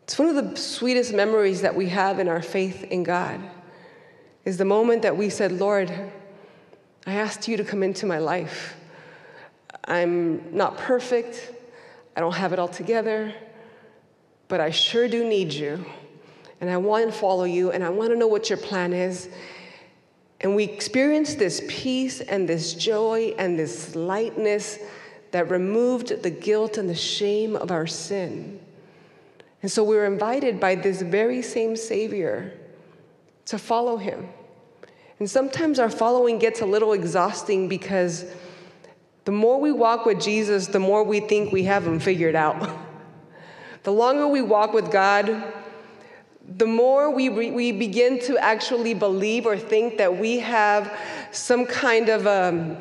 It's 0.10 0.18
one 0.18 0.36
of 0.36 0.50
the 0.50 0.58
sweetest 0.58 1.14
memories 1.14 1.62
that 1.62 1.76
we 1.76 1.90
have 1.90 2.18
in 2.18 2.28
our 2.28 2.42
faith 2.42 2.84
in 2.86 3.04
God 3.04 3.40
is 4.44 4.58
the 4.58 4.66
moment 4.66 5.04
that 5.04 5.16
we 5.16 5.30
said, 5.30 5.52
Lord, 5.52 5.92
I 7.06 7.14
asked 7.14 7.48
you 7.48 7.58
to 7.58 7.64
come 7.64 7.84
into 7.84 8.08
my 8.08 8.18
life. 8.18 8.76
I'm 9.86 10.58
not 10.58 10.80
perfect, 10.80 11.54
I 12.18 12.22
don't 12.22 12.34
have 12.34 12.54
it 12.54 12.58
all 12.58 12.68
together, 12.68 13.36
but 14.48 14.60
I 14.60 14.72
sure 14.72 15.08
do 15.08 15.30
need 15.30 15.54
you. 15.54 15.86
And 16.60 16.72
I 16.72 16.78
want 16.78 17.06
to 17.06 17.12
follow 17.12 17.44
you, 17.44 17.70
and 17.70 17.84
I 17.84 17.90
want 17.90 18.10
to 18.10 18.18
know 18.18 18.26
what 18.26 18.50
your 18.50 18.58
plan 18.58 18.94
is. 18.94 19.30
And 20.42 20.56
we 20.56 20.64
experienced 20.64 21.38
this 21.38 21.62
peace 21.68 22.20
and 22.20 22.50
this 22.50 22.74
joy 22.74 23.36
and 23.38 23.60
this 23.60 23.96
lightness 23.96 24.80
that 25.30 25.52
removed 25.52 26.24
the 26.24 26.32
guilt 26.32 26.80
and 26.80 26.90
the 26.90 26.96
shame 26.96 27.56
of 27.56 27.70
our 27.70 27.86
sin. 27.86 28.60
And 29.62 29.72
so 29.72 29.84
we're 29.84 30.06
invited 30.06 30.60
by 30.60 30.76
this 30.76 31.02
very 31.02 31.42
same 31.42 31.76
Savior 31.76 32.54
to 33.46 33.58
follow 33.58 33.98
him. 33.98 34.30
And 35.20 35.30
sometimes 35.30 35.80
our 35.80 35.90
following 35.90 36.40
gets 36.40 36.62
a 36.62 36.66
little 36.66 36.94
exhausting 36.94 37.68
because 37.68 38.26
the 39.26 39.32
more 39.32 39.60
we 39.60 39.72
walk 39.72 40.06
with 40.06 40.22
Jesus, 40.22 40.68
the 40.68 40.80
more 40.80 41.04
we 41.04 41.20
think 41.20 41.52
we 41.52 41.64
have 41.64 41.86
him 41.86 42.00
figured 42.00 42.36
out. 42.36 42.70
the 43.84 43.92
longer 43.92 44.28
we 44.28 44.42
walk 44.42 44.74
with 44.74 44.92
God, 44.92 45.44
the 46.58 46.66
more 46.66 47.12
we, 47.12 47.30
re- 47.30 47.52
we 47.52 47.72
begin 47.72 48.20
to 48.22 48.38
actually 48.38 48.94
believe 48.94 49.46
or 49.46 49.58
think 49.58 49.98
that 49.98 50.18
we 50.18 50.40
have 50.40 50.98
some 51.32 51.66
kind 51.66 52.10
of 52.10 52.26
um, 52.26 52.78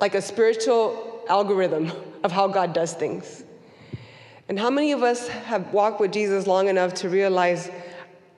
like 0.00 0.14
a 0.14 0.22
spiritual 0.22 1.24
algorithm 1.28 1.92
of 2.24 2.32
how 2.32 2.48
God 2.48 2.72
does 2.72 2.94
things. 2.94 3.44
And 4.50 4.58
how 4.58 4.68
many 4.68 4.90
of 4.90 5.04
us 5.04 5.28
have 5.28 5.72
walked 5.72 6.00
with 6.00 6.12
Jesus 6.12 6.48
long 6.48 6.66
enough 6.66 6.92
to 6.94 7.08
realize 7.08 7.70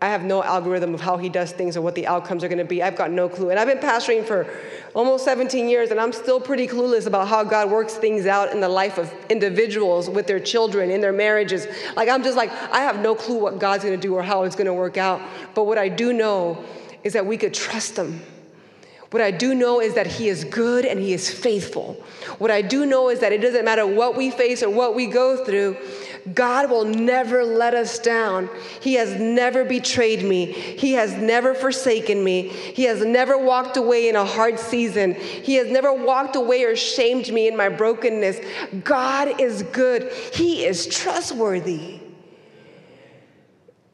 I 0.03 0.09
have 0.09 0.25
no 0.25 0.43
algorithm 0.43 0.93
of 0.93 1.01
how 1.01 1.17
he 1.17 1.31
does 1.31 1.53
things 1.53 1.75
or 1.75 1.81
what 1.81 1.95
the 1.95 2.07
outcomes 2.07 2.45
are 2.45 2.49
going 2.49 2.59
to 2.59 2.67
be? 2.67 2.83
I've 2.83 2.97
got 2.97 3.11
no 3.11 3.31
clue. 3.31 3.49
And 3.49 3.59
I've 3.59 3.67
been 3.67 3.79
pastoring 3.79 4.23
for 4.23 4.47
almost 4.95 5.25
17 5.25 5.71
years, 5.71 5.91
and 5.91 5.99
I'm 5.99 6.13
still 6.13 6.39
pretty 6.39 6.67
clueless 6.67 7.07
about 7.07 7.29
how 7.29 7.43
God 7.45 7.71
works 7.71 7.95
things 7.95 8.27
out 8.27 8.53
in 8.53 8.61
the 8.61 8.69
life 8.69 8.99
of 8.99 9.11
individuals 9.31 10.11
with 10.11 10.27
their 10.27 10.39
children, 10.39 10.91
in 10.91 11.01
their 11.01 11.15
marriages. 11.15 11.67
Like, 11.97 12.11
I'm 12.11 12.23
just 12.23 12.37
like, 12.37 12.53
I 12.71 12.81
have 12.81 13.01
no 13.01 13.15
clue 13.15 13.39
what 13.39 13.59
God's 13.59 13.83
going 13.83 13.99
to 13.99 14.09
do 14.09 14.15
or 14.15 14.23
how 14.23 14.43
it's 14.43 14.55
going 14.55 14.67
to 14.67 14.75
work 14.75 14.99
out. 14.99 15.23
But 15.55 15.65
what 15.65 15.79
I 15.79 15.89
do 15.89 16.13
know 16.13 16.63
is 17.05 17.15
that 17.15 17.25
we 17.25 17.39
could 17.39 17.55
trust 17.55 17.97
him 17.97 18.21
What 19.13 19.23
I 19.23 19.31
do 19.31 19.55
know 19.55 19.81
is 19.81 19.93
that 19.95 20.07
He 20.07 20.29
is 20.31 20.43
good 20.45 20.87
and 20.87 20.99
He 20.99 21.13
is 21.13 21.31
faithful. 21.31 22.03
What 22.39 22.51
I 22.51 22.63
do 22.63 22.87
know 22.87 23.11
is 23.11 23.21
that 23.21 23.31
it 23.31 23.43
doesn't 23.43 23.65
matter 23.65 23.87
what 23.87 24.17
we 24.17 24.31
face 24.31 24.63
or 24.63 24.71
what 24.71 24.95
we 24.95 25.07
go 25.07 25.45
through, 25.45 25.77
God 26.35 26.71
will 26.71 26.87
never 26.87 27.45
let 27.45 27.75
us 27.75 27.99
down. 27.99 28.49
He 28.81 28.95
has 28.95 29.21
never 29.21 29.65
betrayed 29.65 30.25
me. 30.25 30.47
He 30.47 30.93
has 30.93 31.13
never 31.15 31.53
forsaken 31.53 32.25
me. 32.25 32.49
He 32.49 32.85
has 32.85 33.05
never 33.05 33.37
walked 33.37 33.77
away 33.77 34.09
in 34.09 34.17
a 34.17 34.25
hard 34.25 34.59
season. 34.59 35.15
He 35.15 35.57
has 35.57 35.71
never 35.71 35.93
walked 35.93 36.37
away 36.37 36.65
or 36.65 36.75
shamed 36.75 37.31
me 37.31 37.49
in 37.49 37.57
my 37.57 37.69
brokenness. 37.69 38.41
God 38.83 39.41
is 39.41 39.63
good. 39.65 40.11
He 40.33 40.65
is 40.65 40.87
trustworthy. 40.87 42.01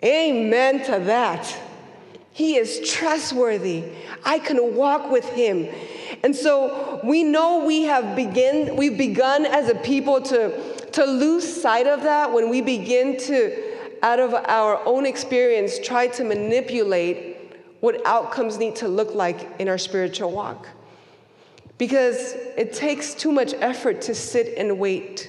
Amen 0.04 0.84
to 0.84 1.00
that. 1.00 1.67
He 2.38 2.54
is 2.54 2.88
trustworthy. 2.88 3.82
I 4.24 4.38
can 4.38 4.76
walk 4.76 5.10
with 5.10 5.28
him. 5.30 5.66
And 6.22 6.36
so 6.36 7.00
we 7.02 7.24
know 7.24 7.64
we 7.64 7.82
have 7.82 8.14
begin 8.14 8.76
we've 8.76 8.96
begun 8.96 9.44
as 9.44 9.68
a 9.68 9.74
people 9.74 10.20
to 10.22 10.76
to 10.92 11.04
lose 11.04 11.42
sight 11.62 11.88
of 11.88 12.04
that 12.04 12.32
when 12.32 12.48
we 12.48 12.60
begin 12.60 13.18
to 13.22 13.98
out 14.04 14.20
of 14.20 14.34
our 14.34 14.80
own 14.86 15.04
experience 15.04 15.80
try 15.80 16.06
to 16.06 16.22
manipulate 16.22 17.56
what 17.80 18.06
outcomes 18.06 18.56
need 18.56 18.76
to 18.76 18.86
look 18.86 19.16
like 19.16 19.48
in 19.58 19.68
our 19.68 19.76
spiritual 19.76 20.30
walk. 20.30 20.68
Because 21.76 22.34
it 22.56 22.72
takes 22.72 23.14
too 23.14 23.32
much 23.32 23.52
effort 23.54 24.00
to 24.02 24.14
sit 24.14 24.56
and 24.56 24.78
wait 24.78 25.28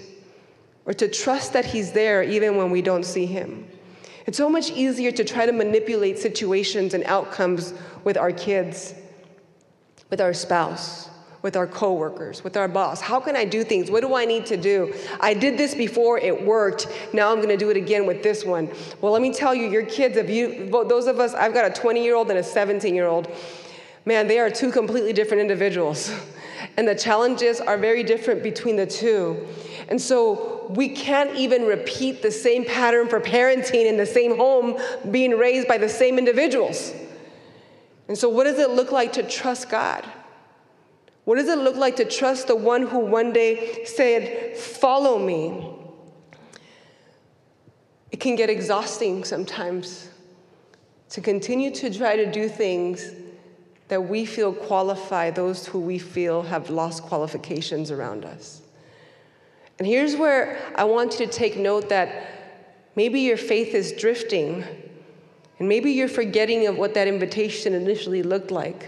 or 0.85 0.93
to 0.93 1.07
trust 1.07 1.53
that 1.53 1.65
he's 1.65 1.91
there 1.91 2.21
even 2.21 2.55
when 2.55 2.69
we 2.69 2.83
don't 2.83 3.03
see 3.03 3.25
him. 3.25 3.65
It's 4.25 4.38
so 4.38 4.49
much 4.49 4.71
easier 4.71 5.12
to 5.12 5.23
try 5.23 5.45
to 5.45 5.51
manipulate 5.51 6.19
situations 6.19 6.93
and 6.93 7.03
outcomes 7.05 7.73
with 8.03 8.17
our 8.17 8.32
kids, 8.32 8.93
with 10.10 10.21
our 10.21 10.34
spouse, 10.34 11.10
with 11.41 11.55
our 11.55 11.67
coworkers, 11.67 12.43
with 12.43 12.58
our 12.58 12.67
boss. 12.67 12.99
How 12.99 13.19
can 13.19 13.36
I 13.36 13.45
do 13.45 13.63
things? 13.63 13.89
What 13.89 14.01
do 14.01 14.15
I 14.15 14.25
need 14.25 14.45
to 14.47 14.58
do? 14.58 14.93
I 15.21 15.34
did 15.34 15.58
this 15.58 15.73
before, 15.73 16.17
it 16.17 16.45
worked. 16.45 16.88
Now 17.13 17.32
I'm 17.32 17.38
going 17.38 17.49
to 17.49 17.58
do 17.58 17.69
it 17.69 17.77
again 17.77 18.05
with 18.05 18.23
this 18.23 18.43
one. 18.43 18.69
Well, 19.01 19.13
let 19.13 19.21
me 19.21 19.34
tell 19.34 19.55
you, 19.55 19.69
your 19.69 19.86
kids, 19.86 20.17
if 20.17 20.29
you, 20.29 20.69
those 20.69 21.08
of 21.08 21.19
us, 21.19 21.34
I've 21.34 21.53
got 21.53 21.65
a 21.65 21.82
20 21.82 22.03
year 22.03 22.15
old 22.15 22.29
and 22.29 22.39
a 22.39 22.43
17 22.43 22.93
year 22.93 23.08
old, 23.08 23.32
man, 24.05 24.27
they 24.27 24.39
are 24.39 24.49
two 24.49 24.71
completely 24.71 25.13
different 25.13 25.41
individuals. 25.41 26.12
And 26.77 26.88
the 26.88 26.95
challenges 26.95 27.60
are 27.60 27.77
very 27.77 28.03
different 28.03 28.41
between 28.41 28.75
the 28.75 28.86
two. 28.86 29.47
And 29.89 29.99
so 30.01 30.67
we 30.69 30.89
can't 30.89 31.36
even 31.36 31.63
repeat 31.65 32.21
the 32.21 32.32
same 32.32 32.63
pattern 32.63 33.08
for 33.08 33.19
parenting 33.19 33.86
in 33.86 33.97
the 33.97 34.05
same 34.05 34.38
home, 34.38 34.79
being 35.12 35.32
raised 35.32 35.67
by 35.67 35.77
the 35.77 35.89
same 35.89 36.17
individuals. 36.17 36.93
And 38.08 38.17
so, 38.17 38.29
what 38.29 38.45
does 38.45 38.60
it 38.60 38.71
look 38.71 38.91
like 38.91 39.13
to 39.13 39.23
trust 39.23 39.69
God? 39.69 40.05
What 41.25 41.36
does 41.36 41.47
it 41.47 41.60
look 41.60 41.75
like 41.75 41.95
to 41.97 42.05
trust 42.05 42.47
the 42.47 42.55
one 42.55 42.84
who 42.84 42.99
one 42.99 43.34
day 43.34 43.86
said, 43.86 44.58
Follow 44.58 45.19
me? 45.19 45.75
It 48.12 48.19
can 48.19 48.36
get 48.36 48.49
exhausting 48.49 49.23
sometimes 49.23 50.10
to 51.10 51.21
continue 51.21 51.71
to 51.75 51.95
try 51.95 52.15
to 52.15 52.32
do 52.32 52.49
things 52.49 53.12
that 53.89 54.08
we 54.08 54.23
feel 54.25 54.54
qualify 54.54 55.32
those 55.32 55.65
who 55.65 55.80
we 55.80 55.99
feel 55.99 56.43
have 56.43 56.69
lost 56.69 57.04
qualifications 57.04 57.91
around 57.91 58.23
us. 58.23 58.62
And 59.80 59.88
here's 59.88 60.15
where 60.15 60.60
I 60.75 60.84
want 60.84 61.19
you 61.19 61.25
to 61.25 61.32
take 61.32 61.58
note 61.58 61.89
that 61.89 62.28
maybe 62.95 63.19
your 63.21 63.38
faith 63.38 63.73
is 63.73 63.91
drifting, 63.93 64.63
and 65.58 65.67
maybe 65.67 65.91
you're 65.91 66.08
forgetting 66.08 66.67
of 66.67 66.78
what 66.78 66.93
that 66.93 67.08
invitation 67.08 67.73
initially 67.73 68.23
looked 68.23 68.52
like. 68.52 68.88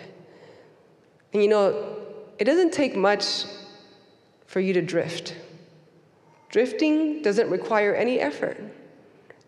And 1.33 1.41
you 1.41 1.49
know, 1.49 1.97
it 2.37 2.45
doesn't 2.45 2.71
take 2.71 2.95
much 2.95 3.45
for 4.45 4.59
you 4.59 4.73
to 4.73 4.81
drift. 4.81 5.35
Drifting 6.49 7.21
doesn't 7.21 7.49
require 7.49 7.95
any 7.95 8.19
effort. 8.19 8.59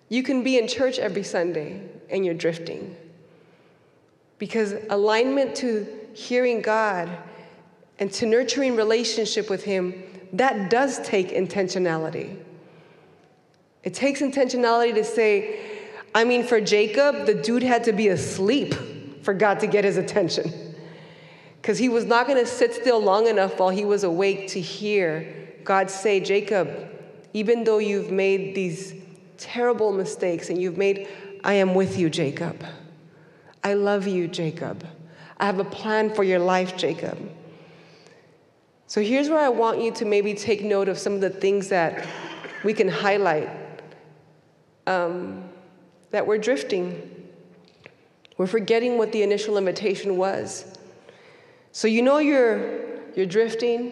You 0.10 0.24
can 0.24 0.44
be 0.44 0.58
in 0.58 0.68
church 0.68 0.98
every 0.98 1.24
Sunday 1.24 1.82
and 2.10 2.26
you're 2.26 2.34
drifting. 2.34 2.96
Because 4.38 4.76
alignment 4.90 5.56
to 5.58 5.88
hearing 6.14 6.62
God 6.62 7.10
and 8.00 8.12
to 8.14 8.26
nurturing 8.26 8.76
relationship 8.76 9.50
with 9.50 9.64
Him, 9.64 10.04
that 10.34 10.70
does 10.70 11.00
take 11.02 11.30
intentionality. 11.30 12.38
It 13.84 13.94
takes 13.94 14.22
intentionality 14.22 14.94
to 14.96 15.04
say, 15.04 15.60
I 16.16 16.24
mean, 16.24 16.44
for 16.44 16.62
Jacob, 16.62 17.26
the 17.26 17.34
dude 17.34 17.64
had 17.64 17.84
to 17.86 17.94
be 17.94 18.08
asleep 18.10 18.74
for 19.24 19.34
God 19.34 19.60
to 19.62 19.68
get 19.68 19.84
his 19.84 19.98
attention. 19.98 20.52
Because 21.62 21.78
he 21.78 21.90
was 21.90 22.06
not 22.06 22.28
going 22.28 22.40
to 22.40 22.50
sit 22.50 22.74
still 22.74 23.02
long 23.02 23.28
enough 23.28 23.60
while 23.60 23.70
he 23.70 23.86
was 23.86 24.04
awake 24.04 24.50
to 24.50 24.60
hear 24.60 25.44
God 25.64 25.90
say, 25.90 26.20
Jacob, 26.20 26.90
even 27.34 27.64
though 27.64 27.78
you've 27.78 28.12
made 28.12 28.54
these 28.54 28.94
terrible 29.38 29.92
mistakes 29.94 30.50
and 30.50 30.62
you've 30.62 30.78
made, 30.78 31.08
I 31.44 31.54
am 31.54 31.74
with 31.74 31.98
you, 31.98 32.10
Jacob. 32.10 32.64
I 33.64 33.74
love 33.74 34.08
you, 34.08 34.28
Jacob. 34.28 34.86
I 35.38 35.46
have 35.46 35.60
a 35.60 35.64
plan 35.64 36.14
for 36.14 36.24
your 36.24 36.40
life, 36.40 36.76
Jacob. 36.76 37.18
So 38.88 39.02
here's 39.02 39.30
where 39.30 39.40
I 39.40 39.50
want 39.50 39.82
you 39.82 39.92
to 39.94 40.06
maybe 40.06 40.34
take 40.34 40.64
note 40.64 40.90
of 40.90 40.98
some 41.00 41.14
of 41.14 41.22
the 41.22 41.30
things 41.30 41.70
that 41.70 42.06
we 42.64 42.74
can 42.74 42.88
highlight 42.88 43.50
um, 44.86 45.50
that 46.12 46.28
we're 46.28 46.38
drifting. 46.38 47.30
We're 48.38 48.48
forgetting 48.48 48.98
what 48.98 49.12
the 49.12 49.24
initial 49.24 49.58
invitation 49.58 50.18
was. 50.18 50.78
So 51.72 51.88
you 51.88 52.02
know 52.02 52.20
you're, 52.20 53.00
you're 53.16 53.26
drifting, 53.26 53.92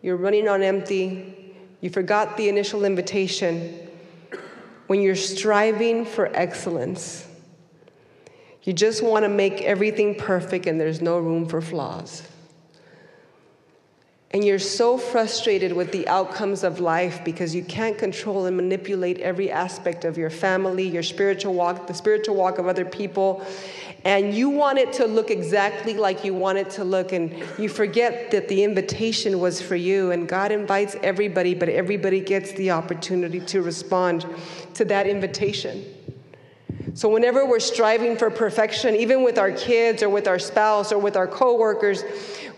you're 0.00 0.16
running 0.16 0.48
on 0.48 0.62
empty, 0.62 1.54
you 1.80 1.90
forgot 1.90 2.36
the 2.36 2.48
initial 2.48 2.84
invitation 2.84 3.88
when 4.86 5.00
you're 5.00 5.16
striving 5.16 6.04
for 6.04 6.26
excellence. 6.34 7.26
You 8.62 8.72
just 8.72 9.02
want 9.02 9.24
to 9.24 9.28
make 9.28 9.62
everything 9.62 10.14
perfect 10.14 10.66
and 10.66 10.80
there's 10.80 11.00
no 11.00 11.18
room 11.18 11.46
for 11.46 11.60
flaws. 11.60 12.22
And 14.34 14.42
you're 14.42 14.58
so 14.58 14.96
frustrated 14.96 15.74
with 15.74 15.92
the 15.92 16.08
outcomes 16.08 16.64
of 16.64 16.80
life 16.80 17.22
because 17.22 17.54
you 17.54 17.62
can't 17.62 17.98
control 17.98 18.46
and 18.46 18.56
manipulate 18.56 19.18
every 19.18 19.50
aspect 19.50 20.06
of 20.06 20.16
your 20.16 20.30
family, 20.30 20.88
your 20.88 21.02
spiritual 21.02 21.52
walk, 21.52 21.86
the 21.86 21.92
spiritual 21.92 22.36
walk 22.36 22.56
of 22.56 22.66
other 22.66 22.86
people. 22.86 23.44
And 24.04 24.32
you 24.32 24.48
want 24.48 24.78
it 24.78 24.90
to 24.94 25.06
look 25.06 25.30
exactly 25.30 25.94
like 25.94 26.24
you 26.24 26.32
want 26.32 26.56
it 26.56 26.70
to 26.70 26.84
look. 26.84 27.12
And 27.12 27.44
you 27.58 27.68
forget 27.68 28.30
that 28.30 28.48
the 28.48 28.64
invitation 28.64 29.38
was 29.38 29.60
for 29.60 29.76
you. 29.76 30.12
And 30.12 30.26
God 30.26 30.50
invites 30.50 30.96
everybody, 31.02 31.54
but 31.54 31.68
everybody 31.68 32.20
gets 32.20 32.52
the 32.52 32.70
opportunity 32.70 33.40
to 33.40 33.60
respond 33.60 34.24
to 34.74 34.86
that 34.86 35.06
invitation. 35.06 35.84
So, 36.94 37.08
whenever 37.08 37.46
we're 37.46 37.60
striving 37.60 38.18
for 38.18 38.30
perfection, 38.30 38.94
even 38.96 39.22
with 39.24 39.38
our 39.38 39.50
kids 39.50 40.02
or 40.02 40.10
with 40.10 40.28
our 40.28 40.38
spouse 40.38 40.92
or 40.92 40.98
with 40.98 41.16
our 41.16 41.26
coworkers, 41.26 42.04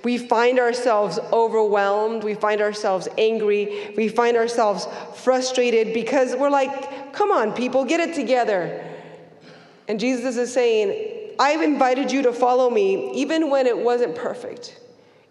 we 0.03 0.19
find 0.19 0.59
ourselves 0.59 1.21
overwhelmed, 1.33 2.25
we 2.25 2.35
find 2.35 2.61
ourselves 2.61 3.07
angry, 3.17 3.93
we 3.97 4.09
find 4.09 4.37
ourselves 4.37 4.89
frustrated 5.15 5.95
because 5.95 6.35
we're 6.35 6.51
like, 6.51 7.13
come 7.13 7.31
on, 7.31 7.53
people, 7.53 7.85
get 7.85 8.01
it 8.01 8.15
together. 8.15 8.85
And 9.87 10.01
Jesus 10.01 10.37
is 10.37 10.53
saying, 10.53 11.35
I've 11.39 11.63
invited 11.63 12.11
you 12.11 12.23
to 12.23 12.33
follow 12.33 12.69
me 12.71 13.13
even 13.13 13.51
when 13.51 13.67
it 13.67 13.79
wasn't 13.79 14.17
perfect, 14.17 14.81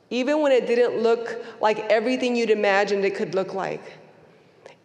even 0.09 0.41
when 0.41 0.51
it 0.51 0.65
didn't 0.65 1.01
look 1.03 1.43
like 1.59 1.79
everything 1.89 2.35
you'd 2.35 2.49
imagined 2.49 3.03
it 3.03 3.15
could 3.15 3.35
look 3.35 3.53
like. 3.53 3.81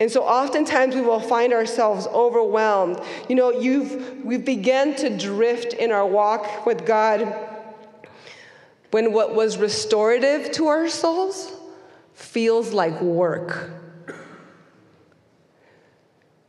And 0.00 0.10
so 0.10 0.22
oftentimes 0.22 0.94
we 0.94 1.00
will 1.00 1.20
find 1.20 1.52
ourselves 1.52 2.06
overwhelmed. 2.08 3.00
You 3.28 3.34
know, 3.34 3.50
you've, 3.50 4.24
we've 4.24 4.44
begun 4.44 4.94
to 4.96 5.16
drift 5.16 5.72
in 5.72 5.90
our 5.90 6.06
walk 6.06 6.66
with 6.66 6.86
God 6.86 7.34
when 8.90 9.12
what 9.12 9.34
was 9.34 9.58
restorative 9.58 10.52
to 10.52 10.68
our 10.68 10.88
souls 10.88 11.52
feels 12.14 12.72
like 12.72 13.00
work. 13.00 13.70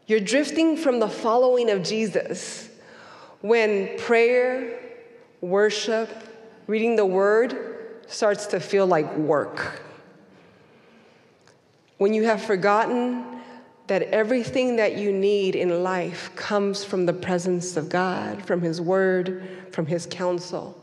You're 0.06 0.20
drifting 0.20 0.78
from 0.78 1.00
the 1.00 1.10
following 1.10 1.70
of 1.70 1.84
Jesus 1.84 2.70
when 3.42 3.98
prayer, 4.00 4.80
worship, 5.42 6.10
reading 6.68 6.96
the 6.96 7.06
word 7.06 8.04
starts 8.08 8.48
to 8.48 8.60
feel 8.60 8.88
like 8.88 9.16
work. 9.18 9.82
When 11.98 12.14
you 12.14 12.24
have 12.26 12.42
forgotten 12.42 13.39
that 13.90 14.04
everything 14.04 14.78
that 14.78 14.98
you 14.98 15.12
need 15.12 15.56
in 15.56 15.84
life 15.84 16.32
comes 16.36 16.84
from 16.84 17.06
the 17.06 17.14
presence 17.14 17.76
of 17.76 17.90
God, 17.90 18.46
from 18.46 18.62
His 18.62 18.80
Word, 18.80 19.48
from 19.72 19.86
His 19.86 20.06
counsel. 20.06 20.82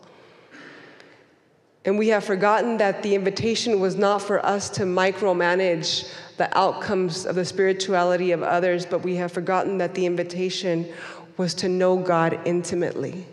And 1.85 1.97
we 1.97 2.09
have 2.09 2.25
forgotten 2.25 2.79
that 2.79 3.05
the 3.05 3.15
invitation 3.15 3.79
was 3.79 3.95
not 3.95 4.23
for 4.23 4.45
us 4.45 4.69
to 4.71 4.83
micromanage 4.83 6.13
the 6.37 6.59
outcomes 6.59 7.25
of 7.27 7.37
the 7.37 7.45
spirituality 7.45 8.33
of 8.33 8.43
others, 8.43 8.85
but 8.85 9.03
we 9.03 9.15
have 9.17 9.31
forgotten 9.31 9.79
that 9.79 9.95
the 9.95 10.05
invitation 10.05 10.93
was 11.37 11.55
to 11.55 11.69
know 11.69 11.97
God 11.97 12.41
intimately, 12.45 13.25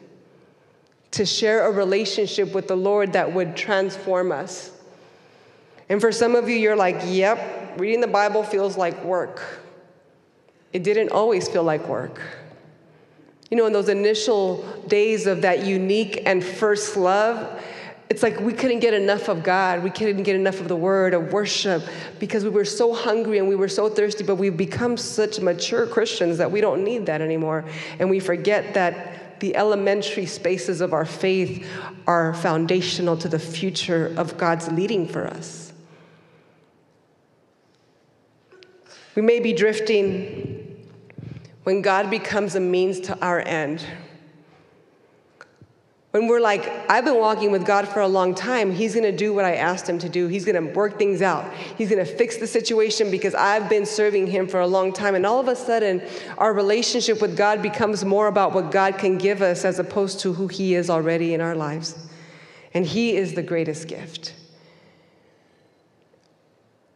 to 1.11 1.25
share 1.25 1.67
a 1.67 1.71
relationship 1.71 2.53
with 2.53 2.67
the 2.67 2.77
Lord 2.77 3.13
that 3.13 3.33
would 3.33 3.55
transform 3.55 4.31
us. 4.31 4.71
And 5.89 5.99
for 5.99 6.11
some 6.11 6.35
of 6.35 6.47
you, 6.47 6.55
you're 6.55 6.75
like, 6.75 7.01
yep, 7.05 7.62
reading 7.77 8.01
the 8.01 8.07
Bible 8.07 8.43
feels 8.43 8.77
like 8.77 9.03
work. 9.03 9.41
It 10.71 10.83
didn't 10.83 11.09
always 11.09 11.47
feel 11.47 11.63
like 11.63 11.87
work. 11.87 12.21
You 13.49 13.57
know, 13.57 13.67
in 13.67 13.73
those 13.73 13.89
initial 13.89 14.63
days 14.87 15.27
of 15.27 15.41
that 15.43 15.65
unique 15.65 16.23
and 16.25 16.43
first 16.43 16.97
love, 16.97 17.61
it's 18.09 18.23
like 18.23 18.39
we 18.39 18.53
couldn't 18.53 18.79
get 18.79 18.93
enough 18.93 19.27
of 19.27 19.43
God. 19.43 19.83
We 19.83 19.89
couldn't 19.89 20.23
get 20.23 20.35
enough 20.35 20.59
of 20.59 20.67
the 20.67 20.75
word, 20.75 21.13
of 21.13 21.33
worship, 21.33 21.83
because 22.19 22.43
we 22.43 22.49
were 22.49 22.65
so 22.65 22.93
hungry 22.93 23.37
and 23.39 23.47
we 23.47 23.55
were 23.55 23.67
so 23.67 23.89
thirsty, 23.89 24.23
but 24.23 24.35
we've 24.35 24.57
become 24.57 24.97
such 24.97 25.39
mature 25.39 25.87
Christians 25.87 26.37
that 26.37 26.51
we 26.51 26.61
don't 26.61 26.83
need 26.83 27.05
that 27.07 27.21
anymore. 27.21 27.65
And 27.99 28.09
we 28.09 28.19
forget 28.19 28.73
that 28.73 29.39
the 29.39 29.55
elementary 29.55 30.25
spaces 30.25 30.79
of 30.79 30.93
our 30.93 31.05
faith 31.05 31.67
are 32.07 32.33
foundational 32.35 33.17
to 33.17 33.27
the 33.27 33.39
future 33.39 34.13
of 34.17 34.37
God's 34.37 34.71
leading 34.71 35.07
for 35.07 35.27
us. 35.27 35.72
We 39.15 39.21
may 39.21 39.39
be 39.39 39.53
drifting 39.53 40.87
when 41.63 41.81
God 41.81 42.09
becomes 42.09 42.55
a 42.55 42.59
means 42.59 42.99
to 43.01 43.19
our 43.19 43.39
end. 43.39 43.85
When 46.11 46.27
we're 46.27 46.41
like, 46.41 46.69
I've 46.91 47.05
been 47.05 47.17
walking 47.17 47.51
with 47.51 47.65
God 47.65 47.87
for 47.87 47.99
a 47.99 48.07
long 48.07 48.35
time, 48.35 48.71
He's 48.71 48.93
gonna 48.93 49.11
do 49.11 49.33
what 49.33 49.45
I 49.45 49.55
asked 49.55 49.89
Him 49.89 49.97
to 49.97 50.09
do. 50.09 50.27
He's 50.27 50.45
gonna 50.45 50.61
work 50.61 50.99
things 50.99 51.23
out. 51.23 51.51
He's 51.75 51.89
gonna 51.89 52.05
fix 52.05 52.37
the 52.37 52.45
situation 52.45 53.09
because 53.09 53.33
I've 53.33 53.67
been 53.67 53.85
serving 53.85 54.27
Him 54.27 54.47
for 54.47 54.59
a 54.59 54.67
long 54.67 54.93
time. 54.93 55.15
And 55.15 55.25
all 55.25 55.39
of 55.39 55.47
a 55.47 55.55
sudden, 55.55 56.03
our 56.37 56.53
relationship 56.53 57.19
with 57.19 57.35
God 57.35 57.63
becomes 57.63 58.05
more 58.05 58.27
about 58.27 58.53
what 58.53 58.71
God 58.71 58.99
can 58.99 59.17
give 59.17 59.41
us 59.41 59.65
as 59.65 59.79
opposed 59.79 60.19
to 60.19 60.33
who 60.33 60.47
He 60.47 60.75
is 60.75 60.87
already 60.87 61.33
in 61.33 61.41
our 61.41 61.55
lives. 61.55 61.97
And 62.75 62.85
He 62.85 63.15
is 63.15 63.33
the 63.33 63.43
greatest 63.43 63.87
gift. 63.87 64.35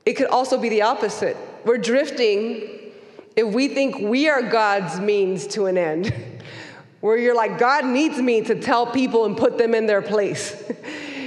It 0.05 0.13
could 0.13 0.27
also 0.27 0.59
be 0.59 0.69
the 0.69 0.83
opposite. 0.83 1.35
We're 1.67 1.77
drifting 1.77 2.93
if 3.35 3.53
we 3.53 3.67
think 3.67 3.99
we 3.99 4.29
are 4.29 4.41
God's 4.41 5.01
means 5.01 5.45
to 5.47 5.65
an 5.65 5.77
end, 5.77 6.13
where 7.01 7.17
you're 7.17 7.35
like, 7.35 7.59
God 7.59 7.85
needs 7.85 8.17
me 8.19 8.39
to 8.39 8.55
tell 8.55 8.87
people 8.87 9.25
and 9.25 9.35
put 9.35 9.57
them 9.57 9.75
in 9.75 9.85
their 9.85 10.01
place. 10.01 10.63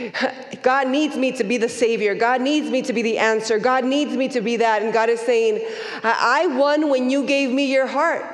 God 0.63 0.89
needs 0.89 1.15
me 1.15 1.33
to 1.33 1.45
be 1.45 1.59
the 1.59 1.69
Savior. 1.69 2.15
God 2.15 2.41
needs 2.41 2.71
me 2.71 2.81
to 2.83 2.93
be 2.95 3.03
the 3.03 3.19
answer. 3.19 3.59
God 3.59 3.85
needs 3.85 4.17
me 4.17 4.29
to 4.29 4.41
be 4.41 4.57
that. 4.57 4.83
And 4.83 4.95
God 4.95 5.11
is 5.11 5.21
saying, 5.21 5.63
I 6.03 6.47
won 6.47 6.89
when 6.89 7.11
you 7.11 7.27
gave 7.27 7.51
me 7.51 7.71
your 7.71 7.87
heart. 7.87 8.25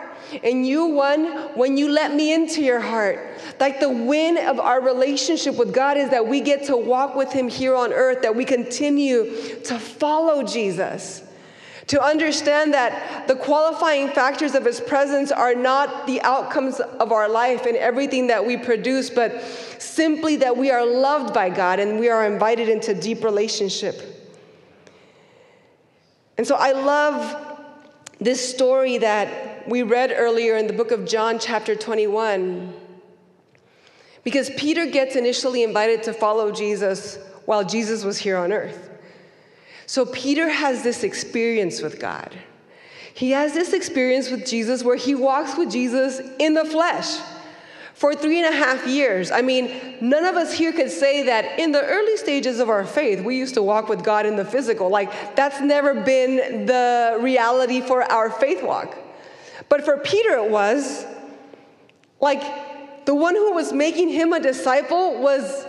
And 0.45 0.65
you 0.65 0.87
won 0.87 1.27
when 1.57 1.77
you 1.77 1.91
let 1.91 2.15
me 2.15 2.33
into 2.33 2.63
your 2.63 2.81
heart. 2.81 3.19
Like 3.59 3.81
the 3.81 3.91
win 3.91 4.39
of 4.39 4.61
our 4.61 4.81
relationship 4.81 5.57
with 5.57 5.75
God 5.75 5.97
is 5.97 6.11
that 6.11 6.29
we 6.29 6.41
get 6.41 6.67
to 6.67 6.77
walk 6.77 7.17
with 7.17 7.33
Him 7.33 7.49
here 7.49 7.75
on 7.75 7.93
earth, 7.93 8.23
that 8.23 8.37
we 8.37 8.45
continue 8.45 9.61
to 9.65 9.77
follow 9.77 10.45
Jesus. 10.45 11.26
To 11.89 12.03
understand 12.03 12.75
that 12.75 13.29
the 13.29 13.37
qualifying 13.37 14.09
factors 14.09 14.55
of 14.55 14.65
His 14.65 14.81
presence 14.81 15.31
are 15.31 15.55
not 15.55 16.07
the 16.07 16.21
outcomes 16.23 16.81
of 16.81 17.13
our 17.13 17.29
life 17.29 17.65
and 17.65 17.77
everything 17.77 18.27
that 18.27 18.45
we 18.45 18.57
produce, 18.57 19.09
but 19.09 19.41
simply 19.79 20.37
that 20.37 20.57
we 20.57 20.71
are 20.71 20.85
loved 20.85 21.33
by 21.33 21.49
God 21.49 21.79
and 21.79 22.01
we 22.01 22.09
are 22.09 22.27
invited 22.27 22.69
into 22.69 22.93
deep 22.93 23.23
relationship. 23.23 24.03
And 26.37 26.47
so 26.47 26.57
I 26.57 26.73
love 26.73 27.63
this 28.21 28.47
story 28.53 28.99
that 28.99 29.69
we 29.69 29.83
read 29.83 30.13
earlier 30.15 30.57
in 30.57 30.67
the 30.67 30.73
book 30.73 30.91
of 30.91 31.07
John, 31.07 31.39
chapter 31.39 31.77
21. 31.77 32.75
Because 34.25 34.51
Peter 34.51 34.87
gets 34.87 35.15
initially 35.15 35.63
invited 35.63 36.03
to 36.05 36.13
follow 36.13 36.51
Jesus 36.51 37.19
while 37.45 37.65
Jesus 37.65 38.05
was 38.05 38.19
here 38.19 38.37
on 38.37 38.53
earth. 38.53 38.91
So 39.87 40.05
Peter 40.05 40.49
has 40.49 40.83
this 40.83 41.05
experience 41.05 41.81
with 41.81 41.99
God. 42.01 42.37
He 43.15 43.31
has 43.31 43.55
this 43.55 43.73
experience 43.73 44.31
with 44.31 44.47
Jesus 44.47 44.83
where 44.85 44.97
he 44.97 45.15
walks 45.15 45.57
with 45.57 45.71
Jesus 45.71 46.21
in 46.39 46.55
the 46.55 46.65
flesh 46.65 47.19
for 47.95 48.15
three 48.15 48.43
and 48.43 48.55
a 48.55 48.57
half 48.57 48.87
years. 48.87 49.31
I 49.31 49.41
mean, 49.41 49.97
none 50.03 50.27
of 50.27 50.37
us 50.37 50.53
here 50.53 50.71
could 50.71 50.91
say 50.91 51.23
that 51.23 51.59
in 51.59 51.73
the 51.73 51.83
early 51.83 52.19
stages 52.19 52.61
of 52.61 52.69
our 52.69 52.85
faith, 52.85 53.25
we 53.25 53.39
used 53.39 53.55
to 53.55 53.63
walk 53.63 53.89
with 53.89 54.05
God 54.05 54.27
in 54.27 54.37
the 54.37 54.45
physical. 54.45 54.91
Like, 54.91 55.35
that's 55.35 55.63
never 55.63 55.95
been 55.95 56.67
the 56.67 57.17
reality 57.21 57.81
for 57.81 58.03
our 58.03 58.29
faith 58.29 58.63
walk. 58.63 58.95
But 59.71 59.83
for 59.87 59.97
Peter, 59.97 60.33
it 60.33 60.51
was 60.51 61.07
like 62.21 63.07
the 63.07 63.15
one 63.15 63.35
who 63.35 63.55
was 63.55 63.73
making 63.73 64.11
him 64.11 64.35
a 64.35 64.41
disciple 64.41 65.23
was, 65.23 65.67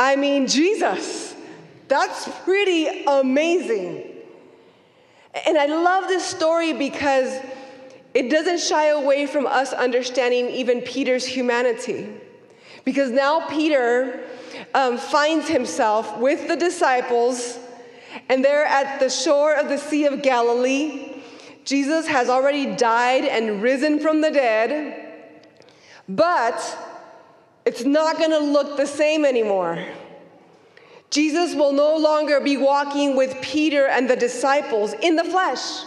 I 0.00 0.16
mean, 0.16 0.48
Jesus. 0.48 1.36
That's 1.88 2.28
pretty 2.44 3.04
amazing. 3.06 4.04
And 5.46 5.58
I 5.58 5.66
love 5.66 6.08
this 6.08 6.24
story 6.24 6.72
because 6.72 7.40
it 8.14 8.30
doesn't 8.30 8.60
shy 8.60 8.88
away 8.88 9.26
from 9.26 9.46
us 9.46 9.72
understanding 9.72 10.48
even 10.50 10.80
Peter's 10.82 11.26
humanity. 11.26 12.08
Because 12.84 13.10
now 13.10 13.46
Peter 13.48 14.20
um, 14.74 14.98
finds 14.98 15.48
himself 15.48 16.18
with 16.18 16.48
the 16.48 16.56
disciples, 16.56 17.58
and 18.28 18.44
they're 18.44 18.64
at 18.64 19.00
the 19.00 19.10
shore 19.10 19.54
of 19.54 19.68
the 19.68 19.78
Sea 19.78 20.06
of 20.06 20.22
Galilee. 20.22 21.22
Jesus 21.64 22.06
has 22.06 22.28
already 22.28 22.74
died 22.76 23.24
and 23.24 23.62
risen 23.62 24.00
from 24.00 24.20
the 24.20 24.30
dead. 24.30 25.04
But 26.08 26.78
it's 27.66 27.84
not 27.84 28.16
going 28.16 28.30
to 28.30 28.38
look 28.38 28.78
the 28.78 28.86
same 28.86 29.26
anymore. 29.26 29.84
Jesus 31.10 31.54
will 31.54 31.72
no 31.72 31.96
longer 31.96 32.40
be 32.40 32.56
walking 32.56 33.16
with 33.16 33.40
Peter 33.40 33.86
and 33.86 34.08
the 34.08 34.16
disciples 34.16 34.92
in 35.00 35.16
the 35.16 35.24
flesh. 35.24 35.84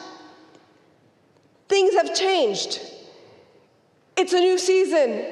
Things 1.70 1.94
have 1.94 2.16
changed. 2.16 2.80
It's 4.18 4.34
a 4.34 4.40
new 4.40 4.58
season. 4.58 5.26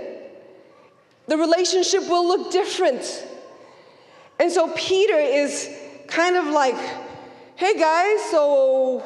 The 1.27 1.37
relationship 1.37 2.07
will 2.09 2.27
look 2.27 2.51
different. 2.51 3.25
And 4.39 4.51
so 4.51 4.71
Peter 4.75 5.17
is 5.17 5.69
kind 6.07 6.35
of 6.35 6.47
like, 6.47 6.75
hey 7.55 7.77
guys, 7.77 8.23
so 8.31 9.03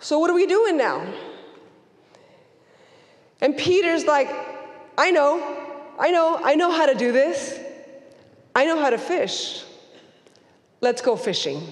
so 0.00 0.18
what 0.18 0.30
are 0.30 0.34
we 0.34 0.46
doing 0.46 0.76
now? 0.76 1.06
And 3.40 3.56
Peter's 3.56 4.04
like, 4.04 4.28
I 4.96 5.10
know, 5.10 5.40
I 5.98 6.10
know, 6.10 6.40
I 6.42 6.54
know 6.54 6.70
how 6.70 6.86
to 6.86 6.94
do 6.94 7.12
this. 7.12 7.58
I 8.54 8.64
know 8.64 8.80
how 8.80 8.90
to 8.90 8.98
fish. 8.98 9.64
Let's 10.80 11.02
go 11.02 11.16
fishing. 11.16 11.62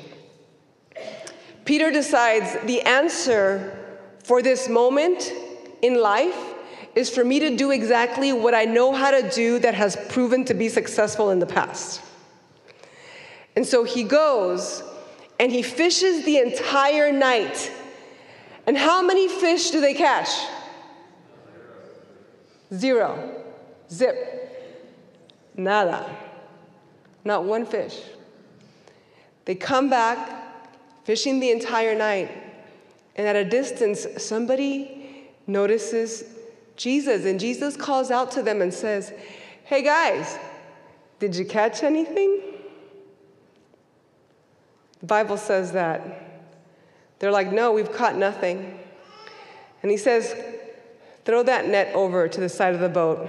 Peter 1.64 1.90
decides 1.90 2.56
the 2.66 2.82
answer 2.82 3.76
for 4.22 4.42
this 4.42 4.68
moment 4.68 5.32
in 5.82 6.00
life 6.00 6.54
is 6.94 7.10
for 7.10 7.24
me 7.24 7.38
to 7.40 7.56
do 7.56 7.70
exactly 7.70 8.32
what 8.32 8.54
I 8.54 8.64
know 8.64 8.92
how 8.92 9.10
to 9.10 9.28
do 9.30 9.58
that 9.58 9.74
has 9.74 9.96
proven 10.08 10.44
to 10.46 10.54
be 10.54 10.68
successful 10.68 11.30
in 11.30 11.38
the 11.38 11.46
past. 11.46 12.00
And 13.54 13.66
so 13.66 13.84
he 13.84 14.02
goes 14.02 14.82
and 15.38 15.52
he 15.52 15.62
fishes 15.62 16.24
the 16.24 16.38
entire 16.38 17.12
night. 17.12 17.70
And 18.66 18.76
how 18.76 19.02
many 19.02 19.28
fish 19.28 19.70
do 19.70 19.80
they 19.80 19.94
catch? 19.94 20.28
Zero. 22.72 23.42
Zip. 23.90 24.72
Nada. 25.56 26.10
Not 27.24 27.44
one 27.44 27.66
fish. 27.66 28.00
They 29.46 29.54
come 29.54 29.88
back, 29.88 30.28
fishing 31.04 31.40
the 31.40 31.50
entire 31.50 31.94
night, 31.94 32.30
and 33.14 33.26
at 33.26 33.36
a 33.36 33.44
distance, 33.44 34.06
somebody 34.18 35.30
notices 35.46 36.24
Jesus, 36.76 37.24
and 37.24 37.40
Jesus 37.40 37.76
calls 37.76 38.10
out 38.10 38.30
to 38.32 38.42
them 38.42 38.60
and 38.60 38.74
says, 38.74 39.12
Hey 39.64 39.82
guys, 39.82 40.38
did 41.18 41.34
you 41.34 41.46
catch 41.46 41.82
anything? 41.82 42.42
The 45.00 45.06
Bible 45.06 45.38
says 45.38 45.72
that. 45.72 46.44
They're 47.18 47.30
like, 47.30 47.50
No, 47.52 47.72
we've 47.72 47.92
caught 47.92 48.16
nothing. 48.16 48.78
And 49.82 49.90
he 49.90 49.96
says, 49.96 50.34
Throw 51.24 51.42
that 51.44 51.68
net 51.68 51.94
over 51.94 52.28
to 52.28 52.40
the 52.40 52.48
side 52.48 52.74
of 52.74 52.80
the 52.80 52.88
boat. 52.88 53.28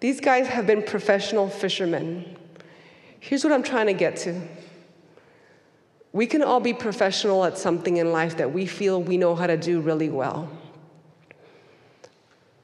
These 0.00 0.20
guys 0.20 0.46
have 0.48 0.66
been 0.66 0.82
professional 0.82 1.48
fishermen. 1.48 2.36
Here's 3.20 3.44
what 3.44 3.52
I'm 3.52 3.62
trying 3.62 3.86
to 3.86 3.92
get 3.92 4.16
to. 4.18 4.40
We 6.12 6.26
can 6.26 6.42
all 6.42 6.60
be 6.60 6.74
professional 6.74 7.44
at 7.44 7.56
something 7.56 7.96
in 7.96 8.12
life 8.12 8.36
that 8.36 8.52
we 8.52 8.66
feel 8.66 9.02
we 9.02 9.16
know 9.16 9.34
how 9.34 9.46
to 9.46 9.56
do 9.56 9.80
really 9.80 10.10
well. 10.10 10.48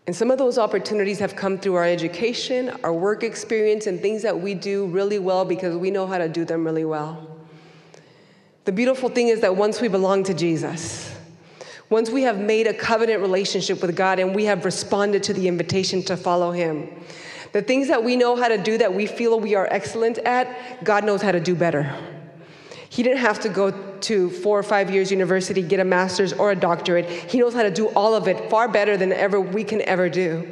And 0.06 0.16
some 0.16 0.30
of 0.30 0.38
those 0.38 0.58
opportunities 0.58 1.18
have 1.18 1.36
come 1.36 1.58
through 1.58 1.74
our 1.74 1.84
education, 1.84 2.70
our 2.82 2.92
work 2.92 3.22
experience, 3.22 3.86
and 3.86 4.00
things 4.00 4.22
that 4.22 4.40
we 4.40 4.54
do 4.54 4.86
really 4.86 5.18
well 5.18 5.44
because 5.44 5.76
we 5.76 5.90
know 5.90 6.06
how 6.06 6.18
to 6.18 6.28
do 6.28 6.44
them 6.44 6.64
really 6.64 6.84
well. 6.84 7.36
The 8.64 8.72
beautiful 8.72 9.08
thing 9.08 9.28
is 9.28 9.40
that 9.40 9.56
once 9.56 9.80
we 9.80 9.88
belong 9.88 10.24
to 10.24 10.34
Jesus, 10.34 11.14
once 11.90 12.10
we 12.10 12.22
have 12.22 12.38
made 12.38 12.66
a 12.66 12.74
covenant 12.74 13.22
relationship 13.22 13.80
with 13.80 13.96
God 13.96 14.18
and 14.18 14.34
we 14.34 14.44
have 14.44 14.64
responded 14.64 15.22
to 15.24 15.32
the 15.32 15.48
invitation 15.48 16.02
to 16.04 16.16
follow 16.16 16.52
Him, 16.52 16.88
The 17.52 17.62
things 17.62 17.88
that 17.88 18.04
we 18.04 18.16
know 18.16 18.36
how 18.36 18.48
to 18.48 18.58
do 18.58 18.76
that 18.78 18.92
we 18.92 19.06
feel 19.06 19.40
we 19.40 19.54
are 19.54 19.66
excellent 19.70 20.18
at, 20.18 20.84
God 20.84 21.04
knows 21.04 21.22
how 21.22 21.32
to 21.32 21.40
do 21.40 21.54
better. 21.54 21.94
He 22.90 23.02
didn't 23.02 23.18
have 23.18 23.40
to 23.40 23.48
go 23.48 23.70
to 23.70 24.30
four 24.30 24.58
or 24.58 24.62
five 24.62 24.90
years 24.90 25.10
university, 25.10 25.62
get 25.62 25.80
a 25.80 25.84
master's 25.84 26.32
or 26.32 26.50
a 26.50 26.56
doctorate. 26.56 27.06
He 27.06 27.38
knows 27.38 27.54
how 27.54 27.62
to 27.62 27.70
do 27.70 27.88
all 27.88 28.14
of 28.14 28.28
it 28.28 28.48
far 28.50 28.68
better 28.68 28.96
than 28.96 29.12
ever 29.12 29.40
we 29.40 29.64
can 29.64 29.82
ever 29.82 30.08
do. 30.08 30.50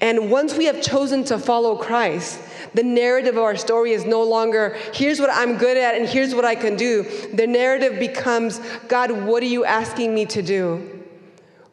And 0.00 0.30
once 0.30 0.54
we 0.54 0.66
have 0.66 0.82
chosen 0.82 1.24
to 1.24 1.38
follow 1.38 1.76
Christ, 1.76 2.40
the 2.74 2.82
narrative 2.82 3.36
of 3.36 3.42
our 3.42 3.56
story 3.56 3.92
is 3.92 4.04
no 4.04 4.22
longer, 4.22 4.76
here's 4.92 5.20
what 5.20 5.30
I'm 5.32 5.56
good 5.56 5.76
at 5.76 5.94
and 5.94 6.08
here's 6.08 6.34
what 6.34 6.44
I 6.44 6.54
can 6.54 6.76
do. 6.76 7.04
The 7.32 7.46
narrative 7.46 7.98
becomes, 7.98 8.60
God, 8.88 9.10
what 9.10 9.42
are 9.42 9.46
you 9.46 9.64
asking 9.64 10.14
me 10.14 10.26
to 10.26 10.42
do? 10.42 11.04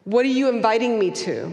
What 0.04 0.24
are 0.24 0.28
you 0.28 0.48
inviting 0.48 0.98
me 0.98 1.10
to? 1.10 1.52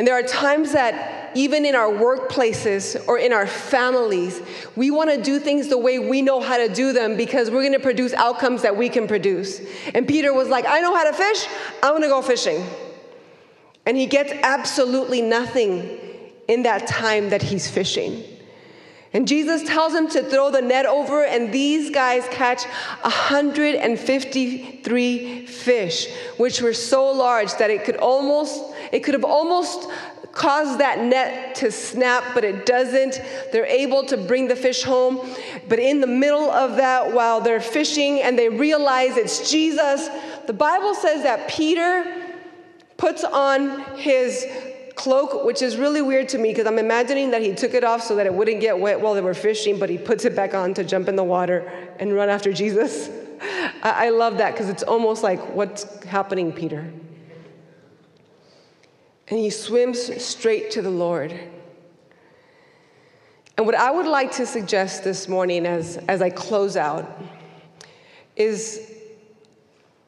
And 0.00 0.06
there 0.06 0.14
are 0.14 0.22
times 0.22 0.72
that 0.72 1.36
even 1.36 1.66
in 1.66 1.74
our 1.74 1.90
workplaces 1.92 3.06
or 3.06 3.18
in 3.18 3.34
our 3.34 3.46
families, 3.46 4.40
we 4.74 4.90
want 4.90 5.10
to 5.10 5.20
do 5.20 5.38
things 5.38 5.68
the 5.68 5.76
way 5.76 5.98
we 5.98 6.22
know 6.22 6.40
how 6.40 6.56
to 6.56 6.72
do 6.72 6.94
them 6.94 7.18
because 7.18 7.50
we're 7.50 7.60
going 7.60 7.74
to 7.74 7.80
produce 7.80 8.14
outcomes 8.14 8.62
that 8.62 8.74
we 8.74 8.88
can 8.88 9.06
produce. 9.06 9.60
And 9.92 10.08
Peter 10.08 10.32
was 10.32 10.48
like, 10.48 10.64
I 10.66 10.80
know 10.80 10.96
how 10.96 11.04
to 11.04 11.14
fish, 11.14 11.46
I'm 11.82 11.90
going 11.90 12.00
to 12.00 12.08
go 12.08 12.22
fishing. 12.22 12.64
And 13.84 13.94
he 13.94 14.06
gets 14.06 14.32
absolutely 14.42 15.20
nothing 15.20 16.00
in 16.48 16.62
that 16.62 16.86
time 16.86 17.28
that 17.28 17.42
he's 17.42 17.68
fishing. 17.68 18.24
And 19.12 19.26
Jesus 19.26 19.64
tells 19.64 19.92
him 19.92 20.06
to 20.10 20.22
throw 20.22 20.52
the 20.52 20.62
net 20.62 20.86
over, 20.86 21.24
and 21.24 21.52
these 21.52 21.90
guys 21.90 22.24
catch 22.30 22.62
153 23.02 25.46
fish, 25.46 26.06
which 26.36 26.62
were 26.62 26.72
so 26.72 27.10
large 27.10 27.52
that 27.54 27.70
it 27.70 27.82
could 27.84 27.96
almost, 27.96 28.62
it 28.92 29.00
could 29.00 29.14
have 29.14 29.24
almost 29.24 29.88
caused 30.32 30.78
that 30.78 31.00
net 31.00 31.56
to 31.56 31.72
snap, 31.72 32.22
but 32.34 32.44
it 32.44 32.66
doesn't. 32.66 33.20
They're 33.52 33.66
able 33.66 34.04
to 34.06 34.16
bring 34.16 34.46
the 34.46 34.54
fish 34.54 34.84
home. 34.84 35.28
But 35.68 35.80
in 35.80 36.00
the 36.00 36.06
middle 36.06 36.48
of 36.48 36.76
that, 36.76 37.12
while 37.12 37.40
they're 37.40 37.60
fishing 37.60 38.22
and 38.22 38.38
they 38.38 38.48
realize 38.48 39.16
it's 39.16 39.50
Jesus, 39.50 40.08
the 40.46 40.52
Bible 40.52 40.94
says 40.94 41.24
that 41.24 41.48
Peter 41.48 42.28
puts 42.96 43.24
on 43.24 43.80
his 43.96 44.46
cloak, 44.96 45.44
which 45.44 45.62
is 45.62 45.76
really 45.76 46.02
weird 46.02 46.28
to 46.30 46.38
me 46.38 46.50
because 46.50 46.66
I'm 46.66 46.78
imagining 46.78 47.30
that 47.30 47.42
he 47.42 47.54
took 47.54 47.74
it 47.74 47.84
off 47.84 48.02
so 48.02 48.16
that 48.16 48.26
it 48.26 48.34
wouldn't 48.34 48.60
get 48.60 48.78
wet 48.78 49.00
while 49.00 49.14
they 49.14 49.20
were 49.20 49.34
fishing, 49.34 49.78
but 49.78 49.90
he 49.90 49.98
puts 49.98 50.24
it 50.24 50.36
back 50.36 50.54
on 50.54 50.74
to 50.74 50.84
jump 50.84 51.08
in 51.08 51.16
the 51.16 51.24
water 51.24 51.70
and 51.98 52.14
run 52.14 52.28
after 52.28 52.52
Jesus. 52.52 53.08
I, 53.82 54.06
I 54.06 54.08
love 54.10 54.38
that 54.38 54.52
because 54.52 54.68
it's 54.68 54.82
almost 54.82 55.22
like, 55.22 55.40
what's 55.54 56.04
happening, 56.04 56.52
Peter? 56.52 56.92
And 59.28 59.38
he 59.38 59.50
swims 59.50 60.22
straight 60.22 60.72
to 60.72 60.82
the 60.82 60.90
Lord. 60.90 61.38
And 63.56 63.66
what 63.66 63.74
I 63.74 63.90
would 63.90 64.06
like 64.06 64.32
to 64.32 64.46
suggest 64.46 65.04
this 65.04 65.28
morning 65.28 65.66
as, 65.66 65.98
as 66.08 66.22
I 66.22 66.30
close 66.30 66.76
out 66.76 67.20
is 68.34 68.90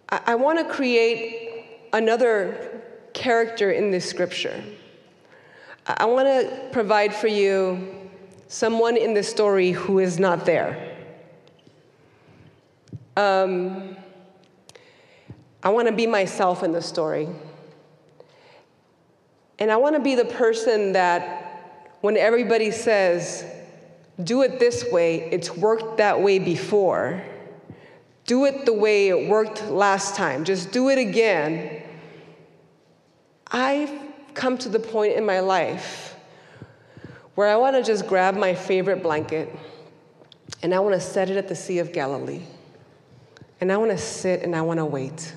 I, 0.08 0.20
I 0.26 0.34
want 0.36 0.58
to 0.58 0.74
create 0.74 1.66
another 1.92 2.71
character 3.14 3.70
in 3.70 3.90
this 3.90 4.08
scripture. 4.08 4.62
I 5.86 6.04
want 6.04 6.28
to 6.28 6.68
provide 6.70 7.14
for 7.14 7.28
you 7.28 8.10
someone 8.48 8.96
in 8.96 9.14
the 9.14 9.22
story 9.22 9.72
who 9.72 9.98
is 9.98 10.18
not 10.18 10.46
there. 10.46 10.96
Um, 13.16 13.96
I 15.62 15.70
want 15.70 15.88
to 15.88 15.94
be 15.94 16.06
myself 16.06 16.62
in 16.62 16.72
the 16.72 16.82
story. 16.82 17.28
And 19.58 19.70
I 19.70 19.76
want 19.76 19.96
to 19.96 20.00
be 20.00 20.14
the 20.14 20.24
person 20.24 20.92
that 20.92 21.92
when 22.00 22.16
everybody 22.16 22.70
says, 22.70 23.44
do 24.22 24.42
it 24.42 24.58
this 24.58 24.84
way, 24.90 25.30
it's 25.30 25.50
worked 25.50 25.98
that 25.98 26.20
way 26.20 26.38
before. 26.38 27.22
Do 28.26 28.44
it 28.44 28.66
the 28.66 28.72
way 28.72 29.08
it 29.08 29.28
worked 29.28 29.68
last 29.68 30.14
time. 30.14 30.44
Just 30.44 30.72
do 30.72 30.88
it 30.88 30.98
again. 30.98 31.81
I 33.52 34.00
come 34.32 34.56
to 34.58 34.70
the 34.70 34.78
point 34.78 35.14
in 35.14 35.26
my 35.26 35.40
life 35.40 36.16
where 37.34 37.48
I 37.48 37.56
want 37.56 37.76
to 37.76 37.82
just 37.82 38.06
grab 38.06 38.34
my 38.34 38.54
favorite 38.54 39.02
blanket 39.02 39.54
and 40.62 40.74
I 40.74 40.80
want 40.80 40.94
to 40.94 41.00
set 41.00 41.28
it 41.28 41.36
at 41.36 41.48
the 41.48 41.54
Sea 41.54 41.78
of 41.78 41.92
Galilee. 41.92 42.40
And 43.60 43.70
I 43.70 43.76
want 43.76 43.90
to 43.90 43.98
sit 43.98 44.42
and 44.42 44.56
I 44.56 44.62
want 44.62 44.78
to 44.78 44.86
wait. 44.86 45.34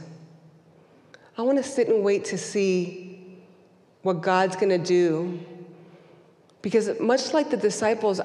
I 1.37 1.41
want 1.41 1.57
to 1.57 1.63
sit 1.63 1.89
and 1.89 2.03
wait 2.03 2.25
to 2.25 2.37
see 2.37 3.37
what 4.01 4.21
God's 4.21 4.55
going 4.55 4.69
to 4.69 4.77
do. 4.77 5.39
Because 6.61 6.97
much 6.99 7.33
like 7.33 7.49
the 7.49 7.57
disciples, 7.57 8.21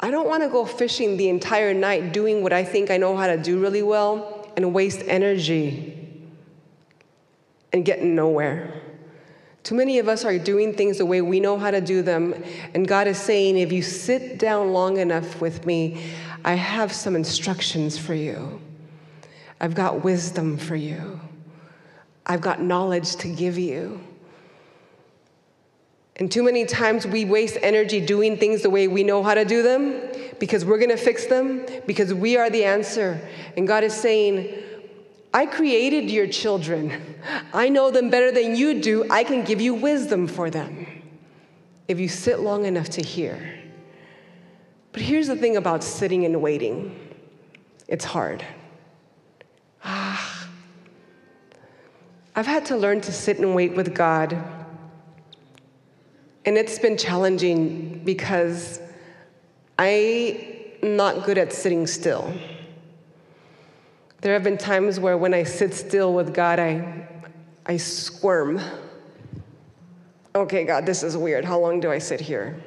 I 0.00 0.10
don't 0.10 0.28
want 0.28 0.42
to 0.42 0.48
go 0.48 0.64
fishing 0.64 1.16
the 1.16 1.28
entire 1.28 1.72
night 1.72 2.12
doing 2.12 2.42
what 2.42 2.52
I 2.52 2.64
think 2.64 2.90
I 2.90 2.96
know 2.96 3.16
how 3.16 3.28
to 3.28 3.36
do 3.36 3.60
really 3.60 3.82
well 3.82 4.50
and 4.56 4.74
waste 4.74 5.02
energy 5.06 5.96
and 7.72 7.84
get 7.84 8.02
nowhere. 8.02 8.82
Too 9.66 9.74
many 9.74 9.98
of 9.98 10.08
us 10.08 10.24
are 10.24 10.38
doing 10.38 10.72
things 10.72 10.98
the 10.98 11.06
way 11.06 11.20
we 11.20 11.40
know 11.40 11.58
how 11.58 11.72
to 11.72 11.80
do 11.80 12.00
them. 12.00 12.40
And 12.72 12.86
God 12.86 13.08
is 13.08 13.18
saying, 13.18 13.58
if 13.58 13.72
you 13.72 13.82
sit 13.82 14.38
down 14.38 14.72
long 14.72 14.98
enough 14.98 15.40
with 15.40 15.66
me, 15.66 16.04
I 16.44 16.54
have 16.54 16.92
some 16.92 17.16
instructions 17.16 17.98
for 17.98 18.14
you. 18.14 18.60
I've 19.60 19.74
got 19.74 20.04
wisdom 20.04 20.56
for 20.56 20.76
you. 20.76 21.18
I've 22.24 22.42
got 22.42 22.62
knowledge 22.62 23.16
to 23.16 23.28
give 23.28 23.58
you. 23.58 23.98
And 26.14 26.30
too 26.30 26.44
many 26.44 26.64
times 26.64 27.04
we 27.04 27.24
waste 27.24 27.58
energy 27.60 28.00
doing 28.00 28.36
things 28.36 28.62
the 28.62 28.70
way 28.70 28.86
we 28.86 29.02
know 29.02 29.24
how 29.24 29.34
to 29.34 29.44
do 29.44 29.64
them 29.64 30.00
because 30.38 30.64
we're 30.64 30.78
going 30.78 30.90
to 30.90 30.96
fix 30.96 31.26
them, 31.26 31.66
because 31.88 32.14
we 32.14 32.36
are 32.36 32.50
the 32.50 32.62
answer. 32.62 33.20
And 33.56 33.66
God 33.66 33.82
is 33.82 33.94
saying, 33.94 34.62
I 35.36 35.44
created 35.44 36.10
your 36.10 36.26
children. 36.26 37.14
I 37.52 37.68
know 37.68 37.90
them 37.90 38.08
better 38.08 38.32
than 38.32 38.56
you 38.56 38.80
do. 38.80 39.04
I 39.10 39.22
can 39.22 39.44
give 39.44 39.60
you 39.60 39.74
wisdom 39.74 40.28
for 40.28 40.48
them 40.48 40.86
if 41.88 42.00
you 42.00 42.08
sit 42.08 42.40
long 42.40 42.64
enough 42.64 42.88
to 42.90 43.02
hear. 43.02 43.52
But 44.92 45.02
here's 45.02 45.26
the 45.26 45.36
thing 45.36 45.58
about 45.58 45.84
sitting 45.84 46.24
and 46.24 46.40
waiting 46.40 46.98
it's 47.86 48.06
hard. 48.06 48.46
Ah. 49.84 50.48
I've 52.34 52.46
had 52.46 52.64
to 52.66 52.76
learn 52.78 53.02
to 53.02 53.12
sit 53.12 53.38
and 53.38 53.54
wait 53.54 53.76
with 53.76 53.94
God. 53.94 54.42
And 56.46 56.56
it's 56.56 56.78
been 56.78 56.96
challenging 56.96 58.02
because 58.06 58.80
I'm 59.78 60.38
not 60.82 61.26
good 61.26 61.36
at 61.36 61.52
sitting 61.52 61.86
still. 61.86 62.32
There 64.20 64.32
have 64.32 64.42
been 64.42 64.58
times 64.58 64.98
where 64.98 65.16
when 65.16 65.34
I 65.34 65.42
sit 65.42 65.74
still 65.74 66.14
with 66.14 66.34
God, 66.34 66.58
I, 66.58 67.06
I 67.66 67.76
squirm. 67.76 68.60
Okay, 70.34 70.64
God, 70.64 70.86
this 70.86 71.02
is 71.02 71.16
weird. 71.16 71.44
How 71.44 71.58
long 71.58 71.80
do 71.80 71.90
I 71.90 71.98
sit 71.98 72.20
here? 72.20 72.62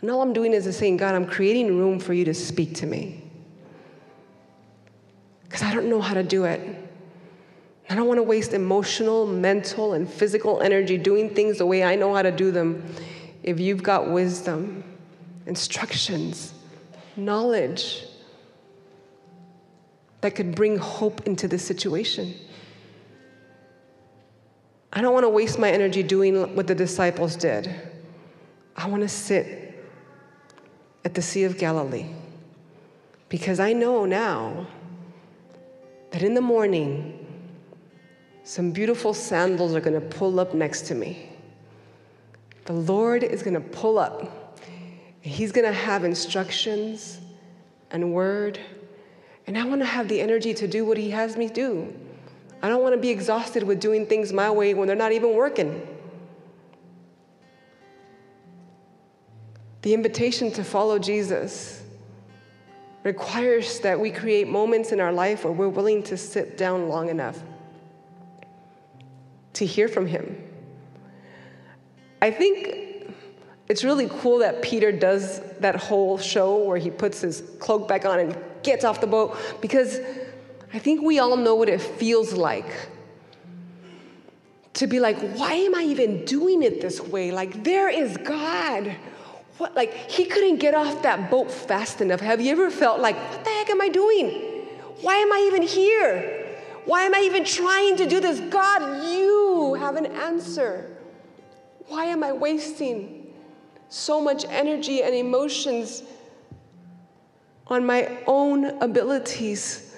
And 0.00 0.10
all 0.10 0.22
I'm 0.22 0.32
doing 0.32 0.52
is 0.52 0.76
saying, 0.76 0.96
God, 0.96 1.14
I'm 1.14 1.26
creating 1.26 1.78
room 1.78 1.98
for 1.98 2.12
you 2.12 2.24
to 2.24 2.34
speak 2.34 2.74
to 2.76 2.86
me. 2.86 3.24
Because 5.44 5.62
I 5.62 5.74
don't 5.74 5.88
know 5.88 6.00
how 6.00 6.14
to 6.14 6.22
do 6.22 6.44
it. 6.44 6.60
I 7.90 7.94
don't 7.94 8.06
want 8.06 8.18
to 8.18 8.22
waste 8.22 8.52
emotional, 8.52 9.26
mental, 9.26 9.94
and 9.94 10.08
physical 10.08 10.60
energy 10.60 10.98
doing 10.98 11.34
things 11.34 11.58
the 11.58 11.66
way 11.66 11.82
I 11.82 11.96
know 11.96 12.14
how 12.14 12.22
to 12.22 12.30
do 12.30 12.50
them. 12.50 12.84
If 13.42 13.58
you've 13.58 13.82
got 13.82 14.10
wisdom, 14.10 14.84
instructions, 15.46 16.52
knowledge, 17.16 18.04
that 20.20 20.34
could 20.34 20.54
bring 20.54 20.78
hope 20.78 21.26
into 21.26 21.46
this 21.48 21.64
situation. 21.64 22.34
I 24.92 25.00
don't 25.00 25.12
want 25.12 25.24
to 25.24 25.28
waste 25.28 25.58
my 25.58 25.70
energy 25.70 26.02
doing 26.02 26.56
what 26.56 26.66
the 26.66 26.74
disciples 26.74 27.36
did. 27.36 27.70
I 28.76 28.88
want 28.88 29.02
to 29.02 29.08
sit 29.08 29.86
at 31.04 31.14
the 31.14 31.22
Sea 31.22 31.44
of 31.44 31.58
Galilee 31.58 32.06
because 33.28 33.60
I 33.60 33.72
know 33.72 34.06
now 34.06 34.66
that 36.10 36.22
in 36.22 36.34
the 36.34 36.40
morning, 36.40 37.26
some 38.44 38.70
beautiful 38.70 39.12
sandals 39.12 39.74
are 39.74 39.80
going 39.80 40.00
to 40.00 40.06
pull 40.16 40.40
up 40.40 40.54
next 40.54 40.82
to 40.86 40.94
me. 40.94 41.28
The 42.64 42.72
Lord 42.72 43.22
is 43.22 43.42
going 43.42 43.54
to 43.54 43.60
pull 43.60 43.98
up. 43.98 44.58
He's 45.20 45.52
going 45.52 45.66
to 45.66 45.72
have 45.72 46.04
instructions 46.04 47.18
and 47.90 48.12
word 48.12 48.58
and 49.48 49.56
I 49.56 49.64
want 49.64 49.80
to 49.80 49.86
have 49.86 50.08
the 50.08 50.20
energy 50.20 50.52
to 50.52 50.68
do 50.68 50.84
what 50.84 50.98
He 50.98 51.08
has 51.08 51.38
me 51.38 51.48
do. 51.48 51.90
I 52.62 52.68
don't 52.68 52.82
want 52.82 52.94
to 52.94 53.00
be 53.00 53.08
exhausted 53.08 53.62
with 53.62 53.80
doing 53.80 54.04
things 54.04 54.30
my 54.30 54.50
way 54.50 54.74
when 54.74 54.86
they're 54.86 54.94
not 54.94 55.12
even 55.12 55.34
working. 55.34 55.88
The 59.80 59.94
invitation 59.94 60.52
to 60.52 60.62
follow 60.62 60.98
Jesus 60.98 61.82
requires 63.04 63.80
that 63.80 63.98
we 63.98 64.10
create 64.10 64.48
moments 64.48 64.92
in 64.92 65.00
our 65.00 65.12
life 65.12 65.44
where 65.44 65.52
we're 65.54 65.70
willing 65.70 66.02
to 66.02 66.18
sit 66.18 66.58
down 66.58 66.90
long 66.90 67.08
enough 67.08 67.42
to 69.54 69.64
hear 69.64 69.88
from 69.88 70.06
Him. 70.06 70.44
I 72.20 72.30
think 72.30 73.14
it's 73.70 73.82
really 73.82 74.08
cool 74.10 74.40
that 74.40 74.60
Peter 74.60 74.92
does 74.92 75.40
that 75.60 75.76
whole 75.76 76.18
show 76.18 76.58
where 76.64 76.76
he 76.76 76.90
puts 76.90 77.22
his 77.22 77.42
cloak 77.58 77.88
back 77.88 78.04
on 78.04 78.20
and 78.20 78.36
gets 78.68 78.84
off 78.84 79.00
the 79.00 79.06
boat 79.06 79.36
because 79.60 79.98
I 80.74 80.78
think 80.78 81.00
we 81.00 81.18
all 81.18 81.36
know 81.36 81.54
what 81.54 81.70
it 81.70 81.80
feels 81.80 82.34
like 82.34 82.70
to 84.74 84.86
be 84.86 85.00
like, 85.00 85.18
why 85.38 85.52
am 85.54 85.74
I 85.74 85.82
even 85.84 86.24
doing 86.26 86.62
it 86.62 86.80
this 86.80 87.00
way? 87.00 87.32
Like, 87.32 87.64
there 87.64 87.88
is 87.88 88.16
God. 88.18 88.94
What, 89.56 89.74
like, 89.74 89.92
he 89.94 90.26
couldn't 90.26 90.58
get 90.58 90.74
off 90.74 91.02
that 91.02 91.30
boat 91.30 91.50
fast 91.50 92.00
enough. 92.00 92.20
Have 92.20 92.40
you 92.40 92.52
ever 92.52 92.70
felt 92.70 93.00
like, 93.00 93.16
what 93.16 93.44
the 93.44 93.50
heck 93.50 93.70
am 93.70 93.80
I 93.80 93.88
doing? 93.88 94.28
Why 95.00 95.16
am 95.16 95.32
I 95.32 95.44
even 95.48 95.62
here? 95.62 96.46
Why 96.84 97.02
am 97.02 97.14
I 97.14 97.20
even 97.20 97.44
trying 97.44 97.96
to 97.96 98.06
do 98.06 98.20
this? 98.20 98.38
God, 98.38 99.02
you 99.04 99.74
have 99.80 99.96
an 99.96 100.06
answer. 100.06 100.96
Why 101.86 102.04
am 102.04 102.22
I 102.22 102.32
wasting 102.32 103.32
so 103.88 104.20
much 104.20 104.44
energy 104.48 105.02
and 105.02 105.14
emotions 105.14 106.02
on 107.68 107.84
my 107.84 108.18
own 108.26 108.64
abilities 108.82 109.94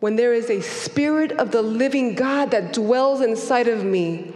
when 0.00 0.16
there 0.16 0.34
is 0.34 0.50
a 0.50 0.60
spirit 0.60 1.32
of 1.32 1.50
the 1.50 1.62
living 1.62 2.14
God 2.14 2.50
that 2.50 2.72
dwells 2.72 3.22
inside 3.22 3.66
of 3.66 3.82
me, 3.82 4.32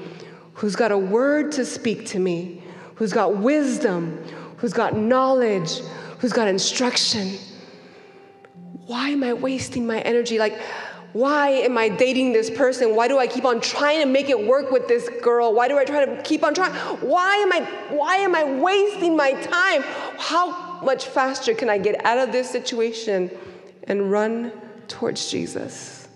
who's 0.55 0.75
got 0.75 0.91
a 0.91 0.99
word 0.99 1.53
to 1.53 1.65
speak 1.65 2.07
to 2.07 2.19
me, 2.19 2.63
who's 2.95 3.13
got 3.13 3.37
wisdom, 3.37 4.23
who's 4.57 4.73
got 4.73 4.97
knowledge, 4.97 5.81
who's 6.19 6.33
got 6.33 6.49
instruction? 6.49 7.39
Why 8.87 9.11
am 9.11 9.23
I 9.23 9.35
wasting 9.35 9.87
my 9.87 10.01
energy? 10.01 10.39
Like, 10.39 10.59
why 11.13 11.49
am 11.51 11.77
I 11.77 11.89
dating 11.89 12.33
this 12.33 12.51
person? 12.51 12.95
Why 12.95 13.09
do 13.09 13.19
I 13.19 13.27
keep 13.27 13.45
on 13.45 13.61
trying 13.61 14.01
to 14.01 14.07
make 14.07 14.31
it 14.31 14.47
work 14.47 14.71
with 14.71 14.87
this 14.89 15.09
girl? 15.23 15.53
Why 15.53 15.69
do 15.69 15.77
I 15.77 15.85
try 15.85 16.05
to 16.05 16.23
keep 16.23 16.45
on 16.45 16.55
trying? 16.55 16.73
Why 16.73 17.37
am 17.37 17.53
I 17.53 17.61
why 17.91 18.17
am 18.17 18.35
I 18.35 18.45
wasting 18.45 19.17
my 19.17 19.33
time? 19.33 19.83
How 20.19 20.70
much 20.83 21.07
faster 21.07 21.55
can 21.55 21.69
I 21.69 21.79
get 21.79 22.05
out 22.05 22.19
of 22.19 22.33
this 22.33 22.51
situation 22.51 23.31
and 23.85 24.11
run 24.11 24.53
towards 24.89 25.31
Jesus? 25.31 26.09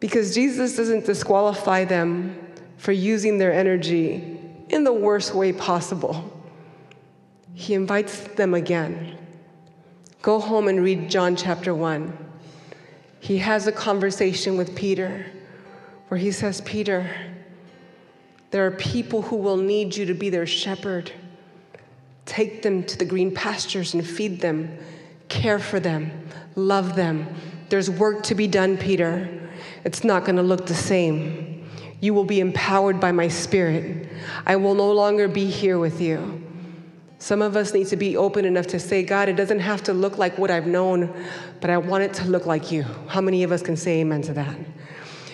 Because 0.00 0.34
Jesus 0.34 0.76
doesn't 0.76 1.06
disqualify 1.06 1.84
them 1.84 2.38
for 2.76 2.92
using 2.92 3.38
their 3.38 3.52
energy 3.52 4.38
in 4.68 4.84
the 4.84 4.92
worst 4.92 5.34
way 5.34 5.52
possible. 5.52 6.32
He 7.54 7.74
invites 7.74 8.20
them 8.20 8.54
again. 8.54 9.16
Go 10.22 10.38
home 10.38 10.68
and 10.68 10.82
read 10.82 11.08
John 11.08 11.36
chapter 11.36 11.74
1 11.74 12.26
he 13.26 13.38
has 13.38 13.66
a 13.66 13.72
conversation 13.72 14.56
with 14.56 14.76
Peter 14.76 15.26
where 16.06 16.18
he 16.18 16.30
says, 16.30 16.60
Peter, 16.60 17.10
there 18.52 18.64
are 18.64 18.70
people 18.70 19.22
who 19.22 19.34
will 19.34 19.56
need 19.56 19.96
you 19.96 20.06
to 20.06 20.14
be 20.14 20.30
their 20.30 20.46
shepherd. 20.46 21.10
Take 22.26 22.62
them 22.62 22.82
to 22.84 22.98
the 22.98 23.04
green 23.04 23.32
pastures 23.32 23.94
and 23.94 24.06
feed 24.06 24.40
them, 24.40 24.76
care 25.28 25.58
for 25.58 25.80
them, 25.80 26.28
love 26.54 26.96
them. 26.96 27.26
There's 27.68 27.88
work 27.90 28.22
to 28.24 28.34
be 28.34 28.46
done, 28.46 28.76
Peter. 28.76 29.28
It's 29.84 30.04
not 30.04 30.24
going 30.24 30.36
to 30.36 30.42
look 30.42 30.66
the 30.66 30.74
same. 30.74 31.68
You 32.00 32.12
will 32.12 32.24
be 32.24 32.40
empowered 32.40 33.00
by 33.00 33.12
my 33.12 33.28
spirit. 33.28 34.08
I 34.44 34.56
will 34.56 34.74
no 34.74 34.92
longer 34.92 35.28
be 35.28 35.46
here 35.46 35.78
with 35.78 36.00
you. 36.00 36.42
Some 37.18 37.40
of 37.40 37.56
us 37.56 37.72
need 37.72 37.86
to 37.88 37.96
be 37.96 38.16
open 38.16 38.44
enough 38.44 38.66
to 38.68 38.78
say, 38.78 39.02
God, 39.02 39.28
it 39.28 39.36
doesn't 39.36 39.60
have 39.60 39.82
to 39.84 39.94
look 39.94 40.18
like 40.18 40.36
what 40.36 40.50
I've 40.50 40.66
known, 40.66 41.12
but 41.60 41.70
I 41.70 41.78
want 41.78 42.04
it 42.04 42.12
to 42.14 42.24
look 42.26 42.44
like 42.44 42.70
you. 42.70 42.82
How 43.08 43.20
many 43.20 43.42
of 43.42 43.52
us 43.52 43.62
can 43.62 43.76
say 43.76 44.00
amen 44.00 44.22
to 44.22 44.34
that? 44.34 44.56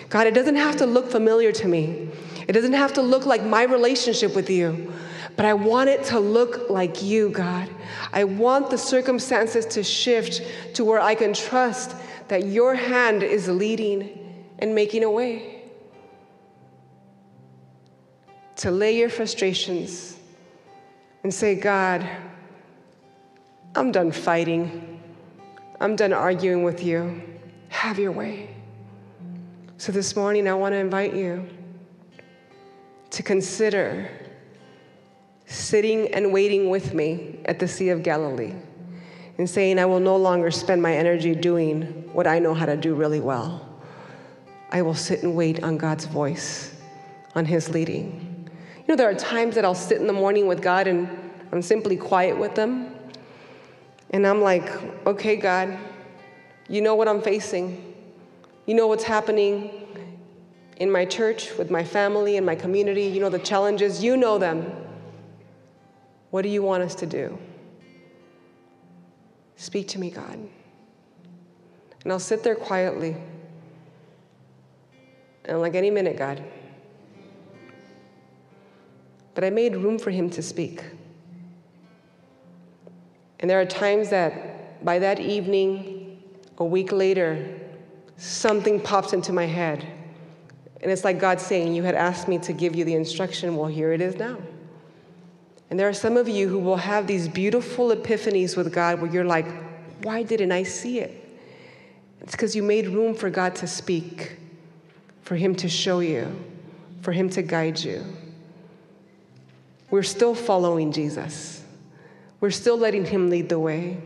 God, 0.09 0.27
it 0.27 0.33
doesn't 0.33 0.55
have 0.55 0.77
to 0.77 0.85
look 0.85 1.11
familiar 1.11 1.51
to 1.51 1.67
me. 1.67 2.09
It 2.47 2.53
doesn't 2.53 2.73
have 2.73 2.93
to 2.93 3.01
look 3.01 3.25
like 3.25 3.43
my 3.43 3.63
relationship 3.63 4.35
with 4.35 4.49
you, 4.49 4.93
but 5.35 5.45
I 5.45 5.53
want 5.53 5.89
it 5.89 6.03
to 6.05 6.19
look 6.19 6.69
like 6.69 7.01
you, 7.01 7.29
God. 7.29 7.69
I 8.11 8.23
want 8.23 8.69
the 8.69 8.77
circumstances 8.77 9.65
to 9.67 9.83
shift 9.83 10.41
to 10.75 10.85
where 10.85 10.99
I 10.99 11.15
can 11.15 11.33
trust 11.33 11.95
that 12.27 12.45
your 12.45 12.75
hand 12.75 13.23
is 13.23 13.47
leading 13.47 14.45
and 14.59 14.75
making 14.75 15.03
a 15.03 15.11
way. 15.11 15.63
To 18.57 18.71
lay 18.71 18.97
your 18.97 19.09
frustrations 19.09 20.17
and 21.23 21.33
say, 21.33 21.55
God, 21.55 22.07
I'm 23.75 23.91
done 23.91 24.11
fighting. 24.11 25.01
I'm 25.79 25.95
done 25.95 26.13
arguing 26.13 26.63
with 26.63 26.83
you. 26.83 27.21
Have 27.69 27.97
your 27.97 28.11
way. 28.11 28.55
So 29.77 29.91
this 29.91 30.15
morning, 30.15 30.47
I 30.47 30.53
want 30.53 30.73
to 30.73 30.77
invite 30.77 31.15
you 31.15 31.47
to 33.09 33.23
consider 33.23 34.09
sitting 35.53 36.13
and 36.13 36.33
waiting 36.33 36.69
with 36.69 36.93
me 36.93 37.39
at 37.45 37.59
the 37.59 37.67
Sea 37.67 37.89
of 37.89 38.03
Galilee 38.03 38.53
and 39.37 39.49
saying, 39.49 39.79
I 39.79 39.85
will 39.85 39.99
no 39.99 40.17
longer 40.17 40.51
spend 40.51 40.81
my 40.81 40.95
energy 40.95 41.35
doing 41.35 42.09
what 42.13 42.27
I 42.27 42.39
know 42.39 42.53
how 42.53 42.65
to 42.65 42.75
do 42.75 42.95
really 42.95 43.19
well. 43.19 43.69
I 44.71 44.81
will 44.81 44.95
sit 44.95 45.23
and 45.23 45.35
wait 45.35 45.63
on 45.63 45.77
God's 45.77 46.05
voice, 46.05 46.75
on 47.35 47.45
His 47.45 47.69
leading. 47.69 48.49
You 48.77 48.83
know, 48.87 48.95
there 48.95 49.09
are 49.09 49.15
times 49.15 49.55
that 49.55 49.63
I'll 49.63 49.75
sit 49.75 50.01
in 50.01 50.07
the 50.07 50.13
morning 50.13 50.47
with 50.47 50.61
God 50.61 50.87
and 50.87 51.07
I'm 51.51 51.61
simply 51.61 51.97
quiet 51.97 52.37
with 52.37 52.57
Him. 52.57 52.95
And 54.09 54.25
I'm 54.25 54.41
like, 54.41 54.69
okay, 55.05 55.35
God, 55.35 55.77
you 56.67 56.81
know 56.81 56.95
what 56.95 57.07
I'm 57.07 57.21
facing. 57.21 57.93
You 58.65 58.73
know 58.73 58.87
what's 58.87 59.03
happening 59.03 59.71
in 60.77 60.91
my 60.91 61.05
church, 61.05 61.55
with 61.57 61.69
my 61.69 61.83
family, 61.83 62.37
in 62.37 62.45
my 62.45 62.55
community. 62.55 63.03
You 63.03 63.19
know 63.19 63.29
the 63.29 63.39
challenges, 63.39 64.03
you 64.03 64.17
know 64.17 64.37
them. 64.39 64.82
What 66.33 66.41
do 66.41 66.49
you 66.49 66.63
want 66.63 66.81
us 66.81 66.95
to 66.95 67.05
do? 67.05 67.37
Speak 69.55 69.87
to 69.89 69.99
me, 69.99 70.09
God. 70.09 70.39
And 72.03 72.11
I'll 72.11 72.17
sit 72.17 72.41
there 72.41 72.55
quietly. 72.55 73.15
And 75.45 75.61
like, 75.61 75.75
any 75.75 75.91
minute, 75.91 76.17
God. 76.17 76.43
But 79.35 79.43
I 79.43 79.51
made 79.51 79.75
room 79.75 79.99
for 79.99 80.09
him 80.09 80.27
to 80.31 80.41
speak. 80.41 80.83
And 83.39 83.47
there 83.47 83.61
are 83.61 83.65
times 83.65 84.09
that 84.09 84.83
by 84.83 84.97
that 84.97 85.19
evening, 85.19 86.19
a 86.57 86.65
week 86.65 86.91
later, 86.91 87.59
something 88.17 88.81
pops 88.81 89.13
into 89.13 89.31
my 89.33 89.45
head. 89.45 89.85
And 90.81 90.91
it's 90.91 91.03
like 91.03 91.19
God 91.19 91.39
saying, 91.39 91.75
You 91.75 91.83
had 91.83 91.93
asked 91.93 92.27
me 92.27 92.39
to 92.39 92.53
give 92.53 92.75
you 92.75 92.85
the 92.85 92.95
instruction. 92.95 93.55
Well, 93.55 93.67
here 93.67 93.93
it 93.93 94.01
is 94.01 94.15
now. 94.15 94.39
And 95.73 95.79
there 95.79 95.89
are 95.89 95.93
some 95.93 96.17
of 96.17 96.29
you 96.29 96.49
who 96.49 96.59
will 96.59 96.77
have 96.77 97.07
these 97.07 97.27
beautiful 97.27 97.89
epiphanies 97.89 98.55
with 98.55 98.71
God 98.71 99.01
where 99.01 99.11
you're 99.11 99.25
like, 99.25 99.47
Why 100.03 100.21
didn't 100.21 100.51
I 100.51 100.61
see 100.61 100.99
it? 100.99 101.27
It's 102.21 102.33
because 102.33 102.55
you 102.55 102.61
made 102.61 102.89
room 102.89 103.15
for 103.15 103.31
God 103.31 103.55
to 103.55 103.65
speak, 103.65 104.37
for 105.23 105.35
Him 105.35 105.55
to 105.55 105.67
show 105.67 105.99
you, 105.99 106.31
for 107.01 107.11
Him 107.11 107.27
to 107.31 107.41
guide 107.41 107.79
you. 107.79 108.05
We're 109.89 110.03
still 110.03 110.35
following 110.35 110.91
Jesus, 110.91 111.63
we're 112.39 112.51
still 112.51 112.77
letting 112.77 113.05
Him 113.05 113.31
lead 113.31 113.49
the 113.49 113.57
way. 113.57 113.97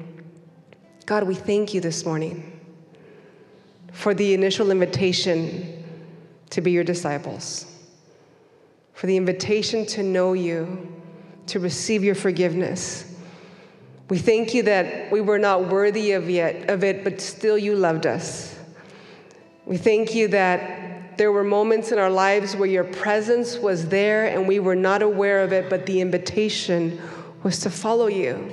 God, 1.05 1.23
we 1.23 1.35
thank 1.35 1.73
you 1.73 1.81
this 1.81 2.05
morning 2.05 2.61
for 3.91 4.13
the 4.13 4.33
initial 4.33 4.71
invitation 4.71 5.83
to 6.49 6.61
be 6.61 6.71
your 6.71 6.85
disciples, 6.85 7.65
for 8.93 9.07
the 9.07 9.17
invitation 9.17 9.85
to 9.87 10.01
know 10.01 10.31
you, 10.31 10.93
to 11.47 11.59
receive 11.59 12.03
your 12.03 12.15
forgiveness. 12.15 13.03
We 14.09 14.17
thank 14.17 14.53
you 14.53 14.63
that 14.63 15.11
we 15.11 15.19
were 15.19 15.39
not 15.39 15.67
worthy 15.67 16.13
of, 16.13 16.29
yet, 16.29 16.69
of 16.69 16.83
it, 16.83 17.03
but 17.03 17.19
still 17.19 17.57
you 17.57 17.75
loved 17.75 18.05
us. 18.05 18.57
We 19.65 19.77
thank 19.77 20.15
you 20.15 20.29
that 20.29 21.17
there 21.17 21.31
were 21.31 21.43
moments 21.43 21.91
in 21.91 21.99
our 21.99 22.09
lives 22.09 22.55
where 22.55 22.69
your 22.69 22.85
presence 22.85 23.57
was 23.57 23.89
there 23.89 24.27
and 24.27 24.47
we 24.47 24.59
were 24.59 24.75
not 24.75 25.01
aware 25.01 25.41
of 25.41 25.51
it, 25.51 25.69
but 25.69 25.85
the 25.85 25.99
invitation 25.99 27.01
was 27.43 27.59
to 27.61 27.69
follow 27.69 28.07
you. 28.07 28.51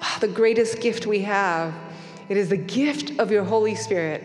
Oh, 0.00 0.18
the 0.20 0.28
greatest 0.28 0.80
gift 0.80 1.06
we 1.06 1.20
have. 1.20 1.74
It 2.28 2.36
is 2.36 2.48
the 2.48 2.56
gift 2.56 3.18
of 3.18 3.30
your 3.30 3.44
Holy 3.44 3.74
Spirit 3.74 4.22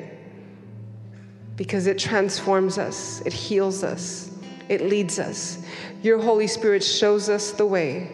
because 1.57 1.87
it 1.87 1.97
transforms 1.97 2.77
us, 2.77 3.21
it 3.25 3.33
heals 3.33 3.83
us, 3.83 4.31
it 4.69 4.81
leads 4.81 5.19
us. 5.19 5.57
Your 6.03 6.19
Holy 6.21 6.47
Spirit 6.47 6.83
shows 6.83 7.27
us 7.27 7.51
the 7.51 7.65
way. 7.65 8.11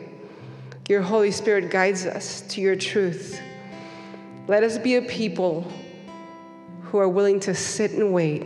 Your 0.88 1.02
Holy 1.02 1.32
Spirit 1.32 1.70
guides 1.70 2.06
us 2.06 2.42
to 2.50 2.62
your 2.62 2.76
truth. 2.76 3.42
Let 4.48 4.64
us 4.64 4.78
be 4.78 4.96
a 4.96 5.02
people 5.02 5.72
who 6.82 6.98
are 6.98 7.10
willing 7.10 7.40
to 7.42 7.54
sit 7.54 7.92
and 7.92 8.14
wait 8.14 8.46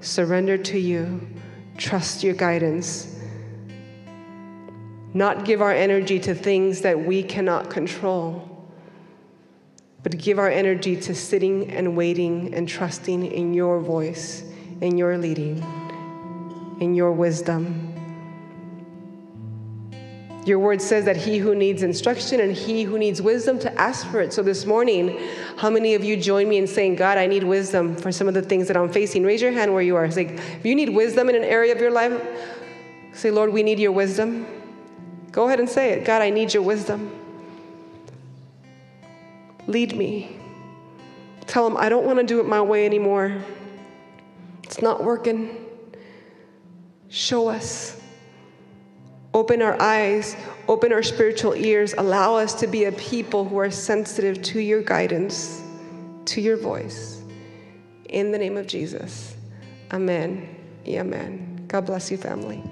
surrender 0.00 0.56
to 0.56 0.78
you, 0.78 1.20
trust 1.76 2.22
your 2.22 2.34
guidance, 2.34 3.16
not 5.14 5.44
give 5.44 5.60
our 5.60 5.72
energy 5.72 6.20
to 6.20 6.34
things 6.34 6.82
that 6.82 6.98
we 6.98 7.22
cannot 7.22 7.70
control, 7.70 8.68
but 10.02 10.16
give 10.18 10.38
our 10.38 10.48
energy 10.48 10.94
to 10.94 11.14
sitting 11.14 11.70
and 11.70 11.96
waiting 11.96 12.54
and 12.54 12.68
trusting 12.68 13.26
in 13.26 13.54
your 13.54 13.80
voice, 13.80 14.44
in 14.80 14.96
your 14.96 15.18
leading, 15.18 15.58
in 16.80 16.94
your 16.94 17.10
wisdom. 17.10 17.87
Your 20.48 20.58
word 20.58 20.80
says 20.80 21.04
that 21.04 21.16
he 21.16 21.36
who 21.36 21.54
needs 21.54 21.82
instruction 21.82 22.40
and 22.40 22.56
he 22.56 22.82
who 22.82 22.98
needs 22.98 23.20
wisdom 23.20 23.58
to 23.58 23.80
ask 23.80 24.06
for 24.06 24.20
it. 24.20 24.32
So 24.32 24.42
this 24.42 24.64
morning, 24.64 25.20
how 25.58 25.68
many 25.68 25.94
of 25.94 26.02
you 26.02 26.16
join 26.16 26.48
me 26.48 26.56
in 26.56 26.66
saying, 26.66 26.96
God, 26.96 27.18
I 27.18 27.26
need 27.26 27.44
wisdom 27.44 27.94
for 27.94 28.10
some 28.10 28.28
of 28.28 28.32
the 28.34 28.40
things 28.40 28.66
that 28.68 28.76
I'm 28.76 28.90
facing? 28.90 29.24
Raise 29.24 29.42
your 29.42 29.52
hand 29.52 29.74
where 29.74 29.82
you 29.82 29.94
are. 29.94 30.10
Say, 30.10 30.24
if 30.24 30.64
you 30.64 30.74
need 30.74 30.88
wisdom 30.88 31.28
in 31.28 31.34
an 31.36 31.44
area 31.44 31.74
of 31.74 31.80
your 31.82 31.90
life, 31.90 32.18
say, 33.12 33.30
Lord, 33.30 33.52
we 33.52 33.62
need 33.62 33.78
your 33.78 33.92
wisdom. 33.92 34.46
Go 35.32 35.48
ahead 35.48 35.60
and 35.60 35.68
say 35.68 35.90
it. 35.90 36.06
God, 36.06 36.22
I 36.22 36.30
need 36.30 36.54
your 36.54 36.62
wisdom. 36.62 37.12
Lead 39.66 39.94
me. 39.94 40.34
Tell 41.46 41.66
him, 41.66 41.76
I 41.76 41.90
don't 41.90 42.06
want 42.06 42.20
to 42.20 42.24
do 42.24 42.40
it 42.40 42.46
my 42.46 42.62
way 42.62 42.86
anymore. 42.86 43.36
It's 44.62 44.80
not 44.80 45.04
working. 45.04 45.66
Show 47.10 47.48
us. 47.48 47.97
Open 49.34 49.60
our 49.60 49.80
eyes, 49.80 50.36
open 50.68 50.92
our 50.92 51.02
spiritual 51.02 51.54
ears. 51.54 51.94
Allow 51.98 52.36
us 52.36 52.54
to 52.54 52.66
be 52.66 52.84
a 52.84 52.92
people 52.92 53.44
who 53.44 53.58
are 53.58 53.70
sensitive 53.70 54.40
to 54.42 54.60
your 54.60 54.82
guidance, 54.82 55.62
to 56.26 56.40
your 56.40 56.56
voice. 56.56 57.22
In 58.08 58.32
the 58.32 58.38
name 58.38 58.56
of 58.56 58.66
Jesus. 58.66 59.36
Amen. 59.92 60.56
Amen. 60.86 61.64
God 61.68 61.84
bless 61.86 62.10
you, 62.10 62.16
family. 62.16 62.62